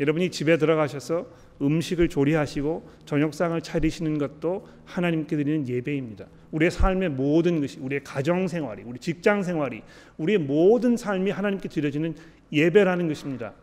여러분이 0.00 0.30
집에 0.30 0.58
들어가셔서 0.58 1.26
음식을 1.60 2.08
조리하시고 2.08 2.88
저녁상을 3.04 3.60
차리시는 3.60 4.18
것도 4.18 4.68
하나님께 4.84 5.36
드리는 5.36 5.68
예배입니다. 5.68 6.26
우리의 6.52 6.70
삶의 6.70 7.10
모든 7.10 7.60
것이 7.60 7.78
우리의 7.80 8.04
가정 8.04 8.46
생활이 8.46 8.82
우리 8.84 8.98
직장 8.98 9.42
생활이 9.42 9.82
우리의 10.18 10.38
모든 10.38 10.96
삶이 10.96 11.30
하나님께 11.30 11.68
드려지는 11.68 12.14
예배라는 12.52 13.08
것입니다. 13.08 13.54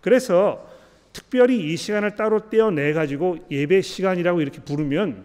그래서 0.00 0.68
특별히 1.12 1.72
이 1.72 1.76
시간을 1.76 2.16
따로 2.16 2.50
떼어내 2.50 2.92
가지고 2.92 3.38
예배 3.50 3.80
시간이라고 3.80 4.42
이렇게 4.42 4.60
부르면 4.60 5.24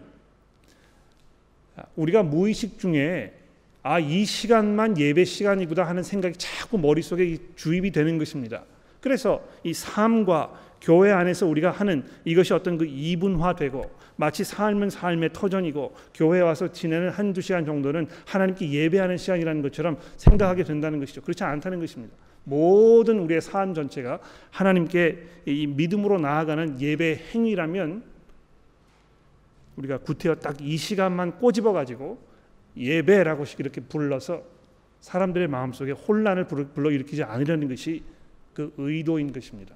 우리가 1.96 2.22
무의식 2.22 2.78
중에 2.78 3.34
아 3.82 3.98
이 3.98 4.24
시간만 4.24 4.96
예배 4.98 5.24
시간이구나 5.24 5.82
하는 5.84 6.02
생각이 6.02 6.36
자꾸 6.38 6.78
머릿속에 6.78 7.38
주입이 7.56 7.90
되는 7.90 8.16
것입니다. 8.16 8.64
그래서 9.02 9.42
이 9.62 9.74
삶과 9.74 10.58
교회 10.80 11.12
안에서 11.12 11.46
우리가 11.46 11.70
하는 11.70 12.04
이것이 12.24 12.54
어떤 12.54 12.78
그 12.78 12.86
이분화되고 12.86 14.02
마치 14.16 14.44
삶은 14.44 14.90
삶의 14.90 15.30
터전이고 15.32 15.94
교회 16.14 16.40
와서 16.40 16.72
지내는 16.72 17.10
한두 17.10 17.40
시간 17.40 17.66
정도는 17.66 18.08
하나님께 18.26 18.70
예배하는 18.70 19.16
시간이라는 19.16 19.62
것처럼 19.62 19.98
생각하게 20.16 20.64
된다는 20.64 21.00
것이죠. 21.00 21.20
그렇지 21.20 21.44
않다는 21.44 21.80
것입니다. 21.80 22.14
모든 22.44 23.18
우리의 23.20 23.40
삶 23.40 23.74
전체가 23.74 24.18
하나님께 24.50 25.22
이 25.46 25.66
믿음으로 25.66 26.18
나아가는 26.18 26.80
예배 26.80 27.20
행위라면 27.34 28.04
우리가 29.76 29.98
구태여 29.98 30.36
딱 30.36 30.56
이 30.60 30.76
시간만 30.76 31.38
꼬집어 31.38 31.72
가지고 31.72 32.18
예배라고 32.76 33.44
이렇게 33.58 33.80
불러서 33.80 34.42
사람들의 35.00 35.48
마음속에 35.48 35.92
혼란을 35.92 36.46
불러 36.46 36.90
일으키지 36.90 37.22
않으려는 37.24 37.68
것이 37.68 38.02
그 38.54 38.72
의도인 38.76 39.32
것입니다. 39.32 39.74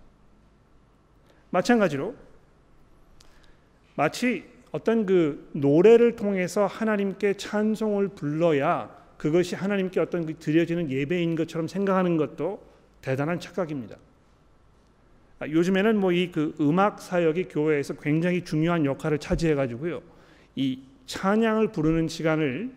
마찬가지로 1.51 2.15
마치 3.95 4.45
어떤 4.73 5.07
그 5.07 5.49
노래를 5.53 6.17
통해서 6.17 6.67
하나님께 6.67 7.35
찬송을 7.35 8.09
불러야 8.09 8.95
그것이 9.17 9.55
하나님께 9.55 10.01
어떤 10.01 10.27
그 10.27 10.35
드려지는 10.35 10.91
예배인 10.91 11.35
것처럼 11.37 11.67
생각하는 11.67 12.17
것도 12.17 12.63
대단한 13.01 13.41
착각입니다. 13.41 13.97
아, 15.39 15.49
요즘에는 15.49 15.99
뭐 15.99 16.13
이 16.13 16.31
그 16.33 16.55
음악 16.61 17.01
사역이 17.01 17.45
교회에서 17.45 17.95
굉장히 17.95 18.43
중요한 18.43 18.85
역할을 18.85 19.19
차지해 19.19 19.55
가지고요. 19.55 20.03
이 20.55 20.81
찬양을 21.07 21.73
부르는 21.73 22.09
시간을 22.09 22.71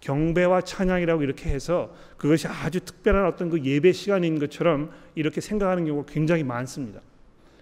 경배와 0.00 0.62
찬양이라고 0.62 1.22
이렇게 1.22 1.50
해서 1.50 1.94
그것이 2.16 2.46
아주 2.48 2.80
특별한 2.80 3.26
어떤 3.26 3.50
그 3.50 3.62
예배 3.64 3.92
시간인 3.92 4.38
것처럼 4.38 4.90
이렇게 5.14 5.40
생각하는 5.40 5.84
경우가 5.86 6.12
굉장히 6.12 6.44
많습니다. 6.44 7.00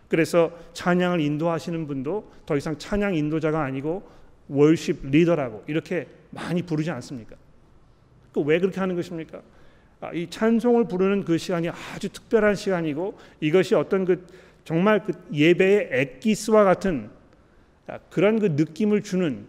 그래서 0.09 0.53
찬양을 0.72 1.20
인도하시는 1.20 1.87
분도 1.87 2.31
더 2.44 2.57
이상 2.57 2.79
찬양 2.79 3.14
인도자가 3.14 3.62
아니고 3.62 4.09
월십 4.49 5.07
리더라고 5.11 5.64
이렇게 5.66 6.07
많이 6.31 6.62
부르지 6.62 6.90
않습니까? 6.90 7.37
그 8.33 8.40
왜 8.40 8.61
그렇게 8.61 8.81
하는 8.81 8.94
것입니까? 8.94 9.40
아, 10.01 10.12
이 10.12 10.29
찬송을 10.29 10.88
부르는 10.88 11.25
그 11.25 11.38
시간이 11.38 11.70
아주 11.70 12.11
특별한 12.11 12.55
시간이고 12.55 13.18
이것이 13.40 13.75
어떤 13.75 14.05
그 14.05 14.27
정말 14.64 15.03
그 15.03 15.12
예배의 15.33 15.88
엑기스와 15.90 16.64
같은 16.64 17.09
아, 17.87 17.99
그런 18.11 18.38
그 18.38 18.46
느낌을 18.46 19.03
주는 19.03 19.46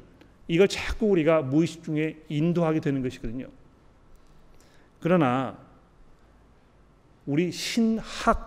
이걸 0.48 0.68
자꾸 0.68 1.08
우리가 1.08 1.42
무의식 1.42 1.84
중에 1.84 2.24
인도하게 2.30 2.80
되는 2.80 3.02
것이거든요. 3.02 3.48
그러나 5.00 5.58
우리 7.26 7.52
신학 7.52 8.46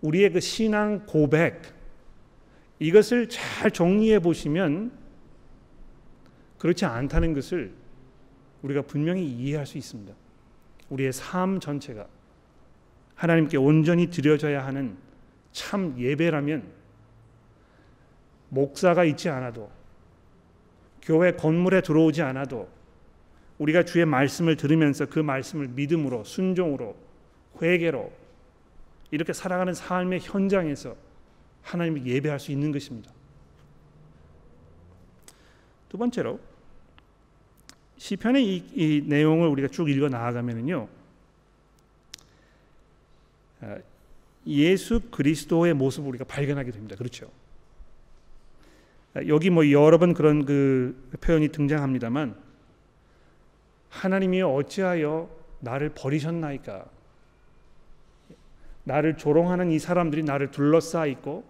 우리의 0.00 0.32
그 0.32 0.40
신앙 0.40 1.04
고백 1.06 1.62
이것을 2.78 3.28
잘 3.28 3.70
정리해 3.70 4.20
보시면 4.20 4.92
그렇지 6.58 6.84
않다는 6.84 7.34
것을 7.34 7.72
우리가 8.62 8.82
분명히 8.82 9.26
이해할 9.26 9.66
수 9.66 9.78
있습니다. 9.78 10.14
우리의 10.90 11.12
삶 11.12 11.58
전체가 11.58 12.06
하나님께 13.16 13.56
온전히 13.56 14.10
드려져야 14.10 14.64
하는 14.64 14.96
참 15.50 15.98
예배라면 15.98 16.70
목사가 18.48 19.04
있지 19.04 19.28
않아도 19.28 19.70
교회 21.08 21.32
건물에 21.32 21.80
들어오지 21.80 22.20
않아도 22.20 22.68
우리가 23.56 23.82
주의 23.82 24.04
말씀을 24.04 24.56
들으면서 24.56 25.06
그 25.06 25.18
말씀을 25.18 25.68
믿음으로 25.68 26.22
순종으로 26.22 26.94
회개로 27.62 28.12
이렇게 29.10 29.32
살아가는 29.32 29.72
삶의 29.72 30.20
현장에서 30.20 30.94
하나님을 31.62 32.06
예배할 32.06 32.38
수 32.38 32.52
있는 32.52 32.72
것입니다. 32.72 33.10
두 35.88 35.96
번째로 35.96 36.38
시편의 37.96 38.46
이, 38.46 38.64
이 38.74 39.02
내용을 39.06 39.48
우리가 39.48 39.68
쭉 39.68 39.88
읽어 39.88 40.10
나아가면은요. 40.10 40.88
아, 43.62 43.78
예수 44.46 45.00
그리스도의 45.10 45.72
모습을 45.72 46.10
우리가 46.10 46.26
발견하게 46.26 46.70
됩니다. 46.70 46.96
그렇죠? 46.96 47.30
아, 49.14 49.20
여기 49.26 49.50
뭐 49.50 49.70
여러 49.70 49.98
번 49.98 50.14
그런 50.14 50.44
그 50.44 51.08
표현이 51.20 51.48
등장합니다만 51.48 52.36
하나님이 53.88 54.42
어찌하여 54.42 55.28
나를 55.60 55.90
버리셨나이까? 55.90 56.86
나를 58.84 59.16
조롱하는 59.16 59.70
이 59.70 59.78
사람들이 59.78 60.22
나를 60.22 60.50
둘러싸 60.50 61.06
있고 61.06 61.44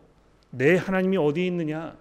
내 0.51 0.77
하나님이 0.77 1.17
어디 1.17 1.47
있느냐? 1.47 1.97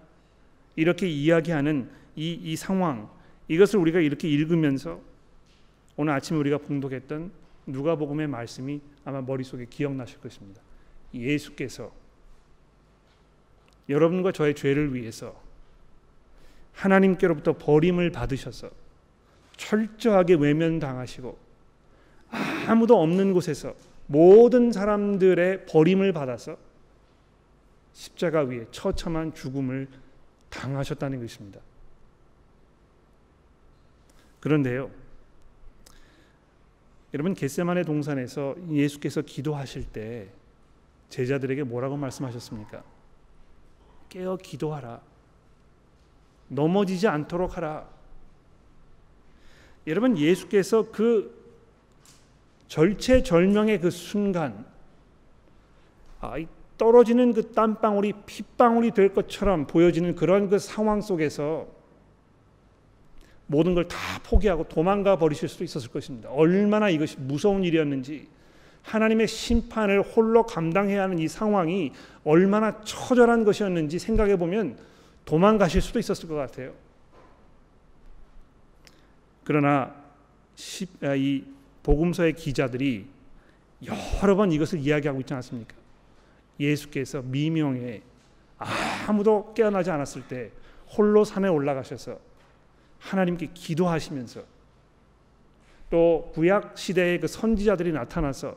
이렇게 0.74 1.08
이야기하는 1.08 1.90
이, 2.16 2.32
이 2.32 2.56
상황 2.56 3.08
이것을 3.48 3.78
우리가 3.78 4.00
이렇게 4.00 4.28
읽으면서 4.28 5.00
오늘 5.96 6.12
아침에 6.12 6.38
우리가 6.38 6.58
봉독했던 6.58 7.32
누가복음의 7.66 8.28
말씀이 8.28 8.80
아마 9.04 9.20
머릿속에 9.20 9.66
기억나실 9.68 10.20
것입니다. 10.20 10.62
예수께서 11.12 11.92
여러분과 13.88 14.32
저의 14.32 14.54
죄를 14.54 14.94
위해서 14.94 15.47
하나님께로부터 16.78 17.58
버림을 17.58 18.10
받으셔서 18.10 18.70
철저하게 19.56 20.34
외면당하시고 20.34 21.36
아무도 22.68 23.00
없는 23.00 23.32
곳에서 23.32 23.74
모든 24.06 24.70
사람들의 24.72 25.66
버림을 25.66 26.12
받아서 26.12 26.56
십자가 27.92 28.42
위에 28.42 28.66
처참한 28.70 29.34
죽음을 29.34 29.88
당하셨다는 30.50 31.20
것입니다. 31.20 31.60
그런데요. 34.40 34.90
여러분 37.12 37.34
겟세만의 37.34 37.84
동산에서 37.84 38.54
예수께서 38.70 39.22
기도하실 39.22 39.84
때 39.86 40.28
제자들에게 41.08 41.64
뭐라고 41.64 41.96
말씀하셨습니까? 41.96 42.84
깨어 44.10 44.36
기도하라. 44.36 45.00
넘어지지 46.48 47.08
않도록 47.08 47.56
하라. 47.56 47.86
여러분 49.86 50.18
예수께서 50.18 50.90
그 50.90 51.36
절체절명의 52.68 53.80
그 53.80 53.90
순간 53.90 54.66
아, 56.20 56.34
떨어지는 56.76 57.32
그 57.32 57.52
땀방울이 57.52 58.12
핏방울이 58.26 58.90
될 58.92 59.14
것처럼 59.14 59.66
보여지는 59.66 60.14
그런 60.14 60.48
그 60.48 60.58
상황 60.58 61.00
속에서 61.00 61.66
모든 63.46 63.74
걸 63.74 63.88
다 63.88 63.96
포기하고 64.24 64.64
도망가 64.68 65.16
버리실 65.16 65.48
수도 65.48 65.64
있었을 65.64 65.90
것입니다. 65.90 66.28
얼마나 66.30 66.90
이것이 66.90 67.16
무서운 67.18 67.64
일이었는지 67.64 68.28
하나님의 68.82 69.26
심판을 69.26 70.02
홀로 70.02 70.44
감당해야 70.44 71.02
하는 71.02 71.18
이 71.18 71.28
상황이 71.28 71.92
얼마나 72.24 72.80
처절한 72.82 73.44
것이었는지 73.44 73.98
생각해 73.98 74.36
보면 74.36 74.76
도망가실 75.28 75.82
수도 75.82 75.98
있었을 75.98 76.26
것 76.26 76.36
같아요. 76.36 76.72
그러나 79.44 79.94
아, 81.02 81.14
이 81.14 81.44
복음서의 81.82 82.32
기자들이 82.32 83.06
여러 84.22 84.36
번 84.36 84.50
이것을 84.52 84.78
이야기하고 84.78 85.20
있지 85.20 85.34
않습니까? 85.34 85.76
예수께서 86.58 87.20
미명에 87.20 88.00
아무도 89.06 89.52
깨어나지 89.52 89.90
않았을 89.90 90.26
때 90.28 90.50
홀로 90.96 91.24
산에 91.24 91.46
올라가셔서 91.48 92.18
하나님께 92.98 93.50
기도하시면서 93.52 94.42
또 95.90 96.32
구약 96.32 96.78
시대의 96.78 97.20
그 97.20 97.28
선지자들이 97.28 97.92
나타나서 97.92 98.56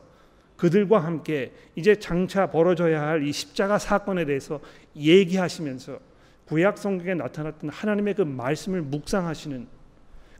그들과 0.56 1.04
함께 1.04 1.52
이제 1.76 1.98
장차 1.98 2.46
벌어져야 2.46 3.02
할 3.02 3.22
이 3.24 3.30
십자가 3.30 3.78
사건에 3.78 4.24
대해서 4.24 4.58
얘기하시면서 4.96 6.11
구약 6.46 6.78
성경에 6.78 7.14
나타났던 7.14 7.70
하나님의 7.70 8.14
그 8.14 8.22
말씀을 8.22 8.82
묵상하시는 8.82 9.66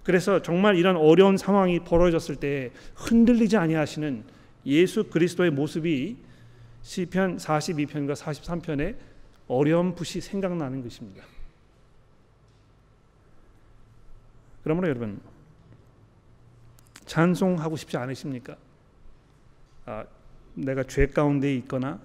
그래서 0.02 0.42
정말 0.42 0.76
이런 0.76 0.96
어려운 0.96 1.36
상황이 1.36 1.80
벌어졌을 1.80 2.36
때 2.36 2.72
흔들리지 2.96 3.56
아니하시는 3.56 4.24
예수 4.66 5.04
그리스도의 5.04 5.50
모습이 5.50 6.16
시편 6.82 7.36
42편과 7.36 8.14
43편에 8.16 8.96
어렴풋이 9.46 10.20
생각나는 10.20 10.82
것입니다. 10.82 11.24
그러므로 14.64 14.88
여러분 14.88 15.20
찬송하고 17.06 17.76
싶지 17.76 17.96
않으십니까? 17.96 18.56
아, 19.86 20.04
내가 20.54 20.82
죄 20.84 21.06
가운데 21.06 21.54
있거나 21.56 22.00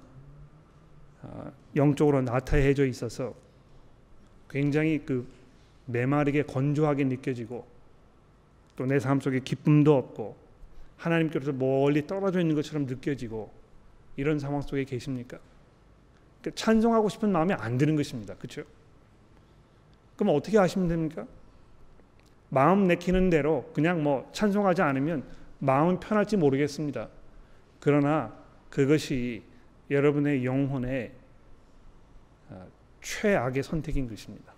아, 1.21 1.51
영적으로 1.75 2.21
나타해져 2.21 2.85
있어서 2.85 3.33
굉장히 4.49 4.99
그 5.05 5.27
메마르게 5.85 6.43
건조하게 6.43 7.05
느껴지고 7.05 7.65
또 8.75 8.85
내 8.85 8.99
삶 8.99 9.19
속에 9.19 9.39
기쁨도 9.39 9.95
없고 9.95 10.35
하나님께로서 10.97 11.51
멀리 11.51 12.05
떨어져 12.05 12.39
있는 12.39 12.55
것처럼 12.55 12.85
느껴지고 12.85 13.51
이런 14.15 14.39
상황 14.39 14.61
속에 14.61 14.83
계십니까? 14.83 15.39
그러니까 16.41 16.61
찬송하고 16.61 17.09
싶은 17.09 17.31
마음이 17.31 17.53
안 17.53 17.77
드는 17.77 17.95
것입니다. 17.95 18.35
그렇죠? 18.35 18.63
그럼 20.15 20.35
어떻게 20.35 20.57
하시면 20.57 20.87
됩니까? 20.87 21.25
마음 22.49 22.87
내키는 22.87 23.29
대로 23.29 23.69
그냥 23.73 24.03
뭐 24.03 24.29
찬송하지 24.33 24.81
않으면 24.81 25.23
마음은 25.59 25.99
편할지 25.99 26.37
모르겠습니다. 26.37 27.09
그러나 27.79 28.33
그것이 28.69 29.43
여러분의 29.89 30.45
영혼의 30.45 31.11
어, 32.49 32.67
최악의 33.01 33.63
선택인 33.63 34.07
것입니다. 34.07 34.53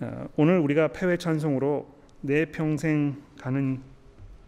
어, 0.00 0.28
오늘 0.36 0.58
우리가 0.58 0.88
폐회 0.88 1.16
찬송으로 1.16 1.88
내 2.20 2.46
평생 2.46 3.22
가는 3.38 3.80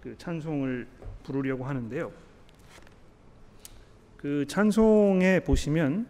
그 0.00 0.16
찬송을 0.18 0.86
부르려고 1.24 1.64
하는데요. 1.64 2.12
그 4.16 4.44
찬송에 4.46 5.40
보시면 5.40 6.06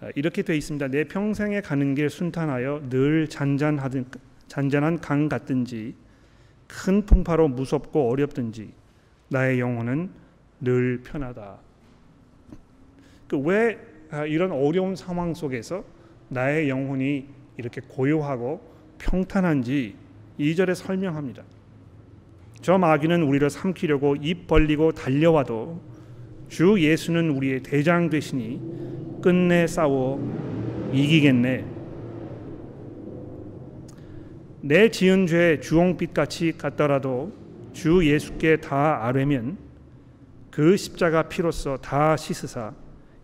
어, 0.00 0.08
이렇게 0.14 0.42
되어 0.42 0.56
있습니다. 0.56 0.88
내 0.88 1.04
평생에 1.04 1.60
가는 1.60 1.94
길 1.94 2.10
순탄하여 2.10 2.88
늘 2.88 3.28
잔잔하든 3.28 4.06
잔잔한 4.48 5.00
강 5.00 5.28
같든지 5.28 5.94
큰 6.66 7.06
풍파로 7.06 7.48
무섭고 7.48 8.10
어렵든지 8.10 8.72
나의 9.28 9.60
영혼은 9.60 10.10
늘 10.60 11.02
편하다. 11.02 11.58
그왜 13.32 13.78
아, 14.10 14.26
이런 14.26 14.52
어려운 14.52 14.94
상황 14.94 15.32
속에서 15.32 15.84
나의 16.28 16.68
영혼이 16.68 17.26
이렇게 17.56 17.80
고요하고 17.80 18.60
평탄한지 18.98 19.96
2절에 20.38 20.74
설명합니다. 20.74 21.42
저 22.60 22.76
마귀는 22.76 23.22
우리를 23.22 23.48
삼키려고 23.48 24.16
입 24.16 24.46
벌리고 24.46 24.92
달려와도 24.92 25.80
주 26.48 26.76
예수는 26.78 27.30
우리의 27.30 27.62
대장 27.62 28.10
되시니 28.10 29.20
끝내 29.22 29.66
싸워 29.66 30.20
이기겠네. 30.92 31.64
내 34.60 34.90
지은 34.90 35.26
죄 35.26 35.58
주홍빛 35.58 36.12
같이 36.12 36.52
같더라도 36.52 37.32
주 37.72 38.06
예수께 38.06 38.58
다 38.58 39.06
아뢰면 39.06 39.56
그 40.50 40.76
십자가 40.76 41.22
피로써 41.28 41.78
다 41.78 42.16
씻으사 42.16 42.74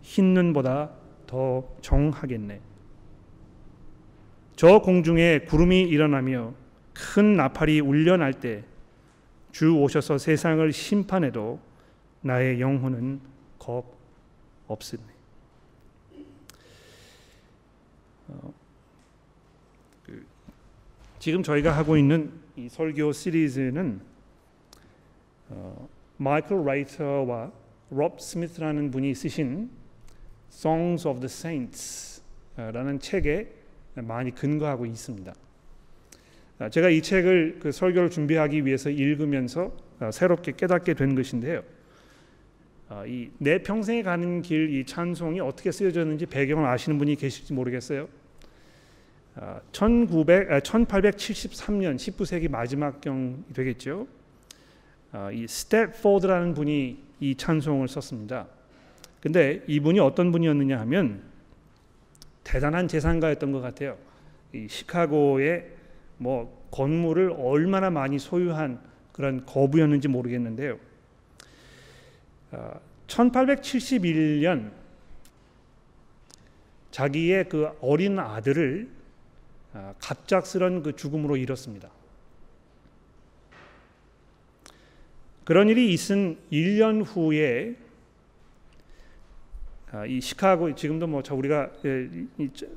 흰 0.09 0.33
눈보다 0.33 0.91
더 1.27 1.63
정하겠네. 1.81 2.59
저 4.55 4.79
공중에 4.79 5.39
구름이 5.39 5.81
일어나며 5.83 6.53
큰 6.93 7.35
나팔이 7.35 7.79
울려날 7.79 8.33
때 8.33 8.63
주 9.51 9.75
오셔서 9.77 10.17
세상을 10.17 10.71
심판해도 10.71 11.59
나의 12.21 12.61
영혼은 12.61 13.19
겁 13.57 13.97
없으네. 14.67 15.01
어, 18.27 18.53
그, 20.05 20.25
지금 21.17 21.41
저희가 21.41 21.75
하고 21.75 21.97
있는 21.97 22.31
이 22.55 22.69
설교 22.69 23.11
시리즈는 23.11 24.01
어, 25.49 25.89
마이클 26.17 26.63
라이터와 26.63 27.51
롭 27.89 28.21
스미스라는 28.21 28.91
분이 28.91 29.15
쓰신 29.15 29.71
Songs 30.51 31.07
of 31.07 31.19
the 31.19 31.25
Saints라는 31.25 32.99
책에 32.99 33.47
많이 33.95 34.31
근거하고 34.31 34.85
있습니다. 34.85 35.33
아, 36.59 36.69
제가 36.69 36.89
이 36.89 37.01
책을 37.01 37.59
그 37.61 37.71
설교를 37.71 38.09
준비하기 38.09 38.65
위해서 38.65 38.89
읽으면서 38.89 39.71
아, 39.99 40.11
새롭게 40.11 40.53
깨닫게 40.57 40.93
된 40.93 41.15
것인데요. 41.15 41.63
아, 42.89 43.05
이내 43.05 43.61
평생에 43.63 44.03
가는 44.03 44.41
길 44.41 44.69
이 44.73 44.85
찬송이 44.85 45.39
어떻게 45.39 45.71
쓰여졌는지 45.71 46.25
배경을 46.25 46.65
아시는 46.65 46.97
분이 46.97 47.15
계실지 47.15 47.53
모르겠어요. 47.53 48.07
1900, 49.71 50.49
1873년 50.49 51.95
19세기 51.95 52.49
마지막 52.49 52.99
경 52.99 53.45
되겠죠. 53.53 54.05
이 55.31 55.47
스패포드라는 55.47 56.53
분이 56.53 56.97
이 57.21 57.35
찬송을 57.35 57.87
썼습니다. 57.87 58.47
근데 59.19 59.63
이분이 59.67 59.99
어떤 59.99 60.31
분이었느냐 60.31 60.79
하면 60.81 61.21
대단한 62.43 62.87
재산가였던 62.87 63.51
것 63.51 63.61
같아요. 63.61 63.97
이 64.53 64.67
시카고의 64.67 65.67
뭐 66.17 66.67
건물을 66.71 67.35
얼마나 67.37 67.89
많이 67.89 68.17
소유한 68.19 68.79
그런 69.11 69.45
거부였는지 69.45 70.07
모르겠는데요. 70.07 70.79
1871년 73.07 74.67
아, 74.67 74.71
자기의 76.91 77.49
그 77.49 77.69
어린 77.81 78.17
아들을 78.17 78.89
아, 79.73 79.93
갑작스런 79.99 80.81
그 80.81 80.95
죽음으로 80.95 81.37
잃었습니다. 81.37 81.89
그런 85.43 85.69
일이 85.69 85.93
있은 85.93 86.37
1년 86.51 87.03
후에 87.05 87.75
아, 87.75 87.88
이 90.07 90.21
시카고 90.21 90.75
지금도 90.75 91.07
뭐 91.07 91.23
우리가 91.31 91.71
예, 91.85 92.09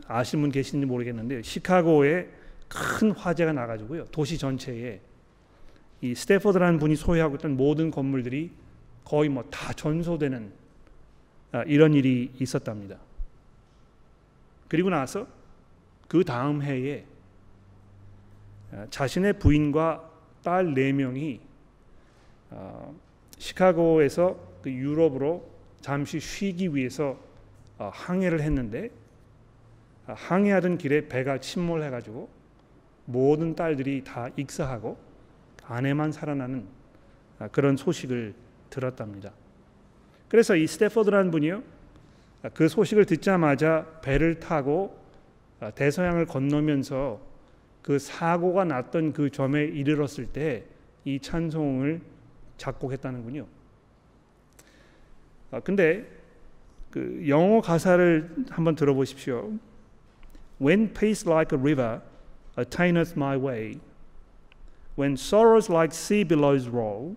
아시는 0.07 0.43
분 0.43 0.51
계신지 0.51 0.87
모르겠는데 0.87 1.43
시카고에 1.43 2.29
큰 2.69 3.13
화재가 3.13 3.53
나가지고요 3.53 4.07
도시 4.07 4.39
전체에 4.39 5.01
이 6.01 6.15
스태퍼드라는 6.15 6.79
분이 6.79 6.97
소유하고 6.97 7.37
있던 7.37 7.57
모든 7.57 7.91
건물들이 7.91 8.51
거의 9.05 9.29
뭐 9.29 9.45
다 9.51 9.73
전소되는 9.73 10.53
아, 11.53 11.63
이런 11.65 11.93
일이 11.93 12.33
있었답니다. 12.41 12.97
그리고 14.69 14.89
나서 14.89 15.27
그 16.09 16.25
다음 16.25 16.63
해에 16.63 17.05
아, 18.73 18.87
자신의 18.89 19.39
부인과 19.39 20.11
딸네 20.43 20.93
명이 20.93 21.41
시카고에서 23.39 24.37
그 24.63 24.71
유럽으로 24.71 25.52
잠시 25.83 26.19
쉬기 26.19 26.75
위해서 26.75 27.21
어, 27.77 27.91
항해를 27.93 28.41
했는데 28.41 28.91
어, 30.07 30.15
항해하던 30.17 30.79
길에 30.79 31.09
배가 31.09 31.39
침몰해 31.39 31.91
가지고 31.91 32.31
모든 33.05 33.55
딸들이 33.55 34.03
다 34.05 34.31
익사하고 34.37 34.97
아내만 35.65 36.11
살아나는 36.11 36.65
어, 37.39 37.49
그런 37.53 37.77
소식을 37.77 38.35
들었답니다. 38.71 39.33
그래서 40.29 40.57
이 40.57 40.67
스태퍼드라는 40.67 41.31
분이요 41.31 41.63
그 42.55 42.69
소식을 42.69 43.05
듣자마자 43.05 44.01
배를 44.01 44.41
타고 44.41 44.99
대서양을 45.75 46.25
건너면서 46.25 47.21
그 47.83 47.99
사고가 47.99 48.65
났던 48.65 49.13
그 49.13 49.29
점에 49.29 49.65
이르렀을 49.65 50.27
때 50.27 50.73
이 51.05 51.19
찬송을 51.19 52.01
작곡했다는군요. 52.57 53.47
아, 55.52 55.60
근데 55.60 56.06
그 56.92 57.24
영어 57.28 57.62
가사를 57.62 58.46
한번 58.50 58.76
들어보십시오. 58.76 59.58
When 60.60 60.94
peace 60.94 61.28
like 61.28 61.56
a 61.56 61.62
river 61.62 62.02
attaineth 62.58 63.14
my 63.16 63.38
way, 63.38 63.80
when 64.98 65.14
sorrows 65.14 65.70
like 65.72 65.94
sea 65.94 66.24
billows 66.24 66.68
roll, 66.68 67.16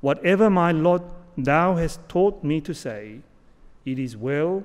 whatever 0.00 0.46
my 0.46 0.72
lot 0.72 1.02
thou 1.36 1.76
hast 1.76 2.00
taught 2.08 2.44
me 2.44 2.60
to 2.60 2.72
say, 2.72 3.20
it 3.84 3.98
is 3.98 4.16
well, 4.16 4.62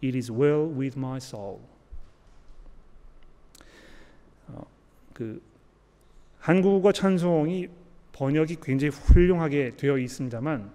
it 0.00 0.16
is 0.16 0.30
well 0.30 0.66
with 0.66 0.96
my 0.96 1.18
soul. 1.18 1.60
어, 4.48 4.64
그 5.12 5.42
한국어 6.40 6.92
찬송이 6.92 7.68
번역이 8.12 8.56
굉장히 8.62 8.90
훌륭하게 8.90 9.76
되어 9.76 9.98
있습니다만 9.98 10.72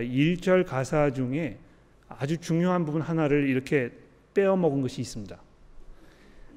1절 0.00 0.62
아, 0.62 0.64
가사 0.64 1.10
중에 1.10 1.58
아주 2.08 2.38
중요한 2.38 2.84
부분 2.84 3.02
하나를 3.02 3.48
이렇게 3.48 3.90
빼어 4.34 4.56
먹은 4.56 4.80
것이 4.82 5.00
있습니다. 5.00 5.38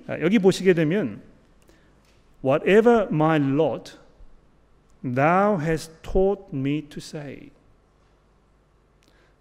아, 0.07 0.19
여기 0.19 0.39
보시게 0.39 0.73
되면 0.73 1.21
whatever 2.43 3.07
my 3.11 3.39
lot 3.39 3.97
thou 5.01 5.59
hast 5.59 5.91
taught 6.01 6.43
me 6.53 6.83
to 6.89 6.97
say 6.99 7.49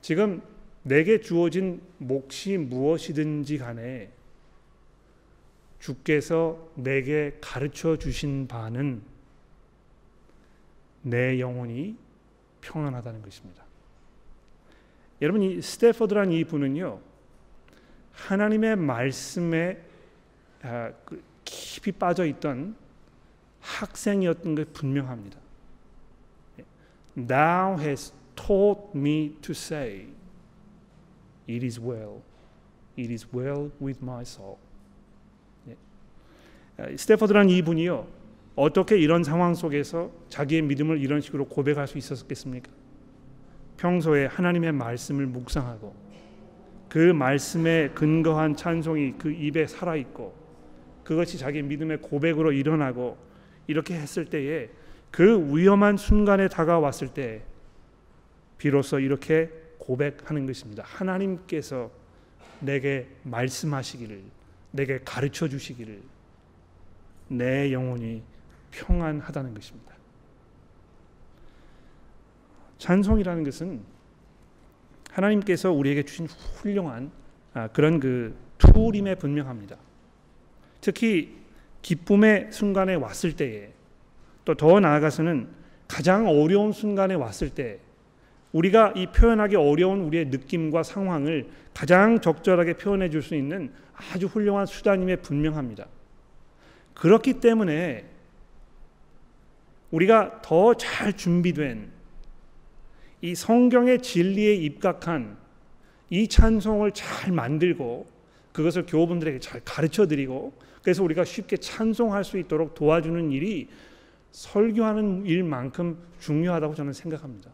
지금 0.01 0.42
내게 0.82 1.20
주어진 1.20 1.80
몫이 1.99 2.59
무엇이든지 2.59 3.59
간에 3.59 4.11
주께서 5.78 6.70
내게 6.74 7.36
가르쳐 7.40 7.97
주신 7.97 8.47
바는 8.47 9.03
내 11.03 11.40
영혼이 11.40 11.97
평안하다는 12.62 13.22
것입니다. 13.22 13.64
여러분 15.23 15.43
이 15.43 15.61
스테퍼드란 15.61 16.33
이 16.33 16.45
분은요 16.45 17.01
하나님의 18.12 18.77
말씀에 18.77 19.81
아, 20.62 20.93
그 21.05 21.23
깊이 21.45 21.93
빠져 21.93 22.25
있던 22.25 22.77
학생이었던 23.61 24.55
게 24.55 24.65
분명합니다. 24.65 25.39
Thou 27.17 27.79
hast 27.79 28.15
taught 28.35 28.91
me 28.95 29.37
to 29.43 29.53
say, 29.53 30.09
It 31.49 31.65
is 31.65 31.81
well, 31.81 32.23
it 32.99 33.12
is 33.12 33.27
well 33.33 33.71
with 33.81 34.01
my 34.03 34.23
soul. 34.23 34.57
스테퍼드란 36.97 37.51
이 37.51 37.62
분이요 37.62 38.07
어떻게 38.57 38.99
이런 38.99 39.23
상황 39.23 39.55
속에서 39.55 40.11
자기의 40.29 40.62
믿음을 40.62 41.01
이런 41.01 41.21
식으로 41.21 41.47
고백할 41.47 41.87
수 41.87 41.99
있었겠습니까? 41.99 42.71
평소에 43.85 44.24
하나님의 44.24 44.72
말씀을 44.72 45.26
묵상하고 45.26 45.95
그 46.89 46.99
말씀에 47.12 47.91
근거한 47.91 48.57
찬송이 48.57 49.16
그 49.18 49.30
입에 49.30 49.66
살아 49.66 49.95
있고 49.97 50.35
그것이 51.05 51.37
자기 51.37 51.61
믿음의 51.61 51.99
고백으로 52.01 52.53
일어나고 52.53 53.18
이렇게 53.66 53.95
했을 53.95 54.24
때에 54.24 54.70
그 55.11 55.55
위험한 55.55 55.99
순간에 55.99 56.49
다가왔을 56.49 57.09
때 57.09 57.43
비로소 58.57 59.01
이렇게 59.01 59.51
고백하는 59.76 60.47
것입니다. 60.47 60.82
하나님께서 60.87 61.91
내게 62.61 63.07
말씀하시기를 63.24 64.22
내게 64.70 65.01
가르쳐 65.05 65.47
주시기를 65.47 66.01
내 67.28 67.70
영혼이 67.70 68.22
평안하다는 68.70 69.53
것입니다. 69.53 69.93
찬송이라는 72.79 73.45
것은 73.45 73.81
하나님께서 75.11 75.72
우리에게 75.72 76.03
주신 76.03 76.27
훌륭한 76.27 77.11
아, 77.53 77.68
그런 77.68 78.01
그 78.01 78.35
툴임에 78.59 79.14
분명합니다. 79.16 79.77
특히 80.81 81.37
기쁨의 81.83 82.49
순간에 82.51 82.95
왔을 82.95 83.37
때에 83.37 83.72
또 84.45 84.55
더 84.55 84.81
나아가서는 84.81 85.49
가장 85.89 86.27
어려운 86.29 86.72
순간에 86.72 87.14
왔을 87.14 87.51
때 87.51 87.79
우리가 88.53 88.93
이 88.97 89.07
표현하기 89.07 89.57
어려운 89.57 90.01
우리의 90.03 90.27
느낌과 90.27 90.83
상황을 90.83 91.49
가장 91.72 92.20
적절하게 92.20 92.75
표현해 92.75 93.11
줄 93.11 93.22
수 93.22 93.35
있는 93.35 93.72
아주 93.97 94.27
훌륭한 94.27 94.66
수단임에 94.66 95.16
분명합니다. 95.16 95.87
그렇기 96.95 97.41
때문에 97.41 98.05
우리가 99.91 100.43
더 100.43 100.75
잘 100.75 101.12
준비된 101.12 101.91
이 103.25 103.35
성경의 103.35 104.03
진리에 104.03 104.53
입각한 104.55 105.39
이 106.11 106.29
찬송을 106.29 106.93
잘 106.93 107.33
만들고 107.33 108.07
그것을 108.53 108.85
교우분들에게 108.85 109.39
잘 109.41 109.62
가르쳐 109.64 110.07
드리고 110.07 110.53
그래서 110.83 111.03
우리가 111.03 111.25
쉽게 111.25 111.57
찬송할 111.57 112.22
수 112.22 112.37
있도록 112.37 112.75
도와주는 112.75 113.31
일이 113.31 113.68
설교하는 114.33 115.25
일만큼 115.25 115.97
중요하다고 116.20 116.75
저는 116.75 116.93
생각합니다. 116.93 117.51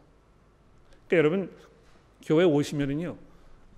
그러니까 1.06 1.16
여러분 1.18 1.50
교회 2.24 2.42
오시면은요 2.42 3.16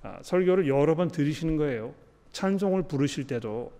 아, 0.00 0.18
설교를 0.22 0.68
여러 0.68 0.94
번 0.94 1.08
들으시는 1.08 1.58
거예요. 1.58 1.94
찬송을 2.32 2.84
부르실 2.84 3.26
때도 3.26 3.70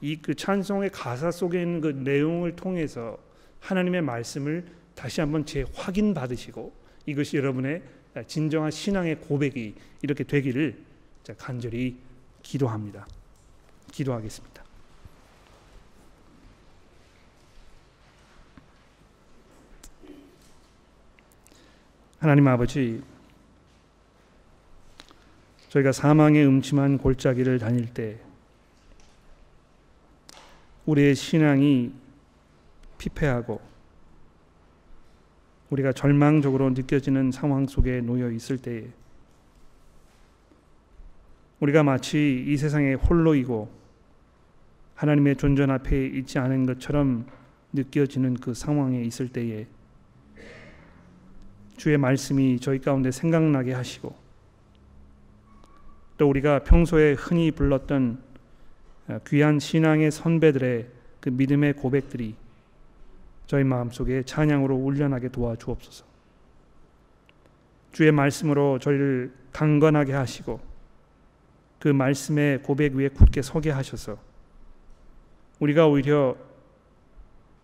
이 0.00 0.16
그 0.16 0.34
찬송의 0.34 0.90
가사 0.90 1.30
속에 1.30 1.62
있는 1.62 1.80
그 1.80 1.86
내용을 1.86 2.56
통해서 2.56 3.16
하나님의 3.60 4.02
말씀을 4.02 4.66
다시 4.96 5.20
한번 5.20 5.46
재확인 5.46 6.14
받으시고 6.14 6.83
이것이 7.06 7.36
여러분의 7.36 7.82
진정한 8.26 8.70
신앙의 8.70 9.20
고백이 9.20 9.74
이렇게 10.02 10.24
되기를 10.24 10.78
간절히 11.36 11.96
기도합니다. 12.42 13.06
기도하겠습니다. 13.90 14.64
하나님 22.18 22.48
아버지, 22.48 23.02
저희가 25.68 25.92
사망의 25.92 26.46
음침한 26.46 26.98
골짜기를 26.98 27.58
다닐 27.58 27.92
때 27.92 28.18
우리의 30.86 31.14
신앙이 31.14 31.92
피폐하고 32.96 33.60
우리가 35.74 35.92
절망적으로 35.92 36.70
느껴지는 36.70 37.32
상황 37.32 37.66
속에 37.66 38.00
놓여 38.00 38.30
있을 38.30 38.58
때에 38.58 38.84
우리가 41.58 41.82
마치 41.82 42.44
이 42.46 42.56
세상에 42.56 42.94
홀로이고 42.94 43.68
하나님의 44.94 45.34
존전 45.36 45.70
앞에 45.70 46.06
있지 46.06 46.38
않은 46.38 46.66
것처럼 46.66 47.26
느껴지는 47.72 48.34
그 48.34 48.54
상황에 48.54 49.02
있을 49.02 49.28
때에 49.28 49.66
주의 51.76 51.98
말씀이 51.98 52.60
저희 52.60 52.78
가운데 52.78 53.10
생각나게 53.10 53.72
하시고 53.72 54.14
또 56.18 56.28
우리가 56.28 56.60
평소에 56.60 57.14
흔히 57.14 57.50
불렀던 57.50 58.22
귀한 59.26 59.58
신앙의 59.58 60.12
선배들의 60.12 60.88
그 61.18 61.30
믿음의 61.30 61.72
고백들이 61.72 62.36
저희 63.46 63.64
마음속에 63.64 64.22
찬양으로 64.22 64.74
울려나게 64.76 65.28
도와주옵소서. 65.28 66.04
주의 67.92 68.10
말씀으로 68.10 68.78
저희를 68.78 69.32
강건하게 69.52 70.12
하시고 70.14 70.60
그 71.78 71.88
말씀의 71.88 72.62
고백 72.62 72.94
위에 72.94 73.08
굳게 73.08 73.42
서게 73.42 73.70
하셔서 73.70 74.18
우리가 75.60 75.86
오히려 75.86 76.36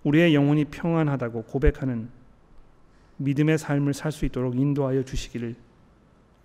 우리의 0.04 0.34
영혼이 0.34 0.66
평안하다고 0.66 1.44
고백하는 1.44 2.10
믿음의 3.16 3.58
삶을 3.58 3.92
살 3.92 4.12
수 4.12 4.24
있도록 4.24 4.56
인도하여 4.56 5.04
주시기를 5.04 5.54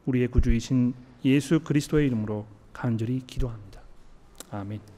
우리의 0.05 0.27
구주이신 0.27 0.93
예수 1.23 1.59
그리스도의 1.61 2.07
이름으로 2.07 2.45
간절히 2.73 3.21
기도합니다. 3.25 3.81
아멘. 4.51 4.94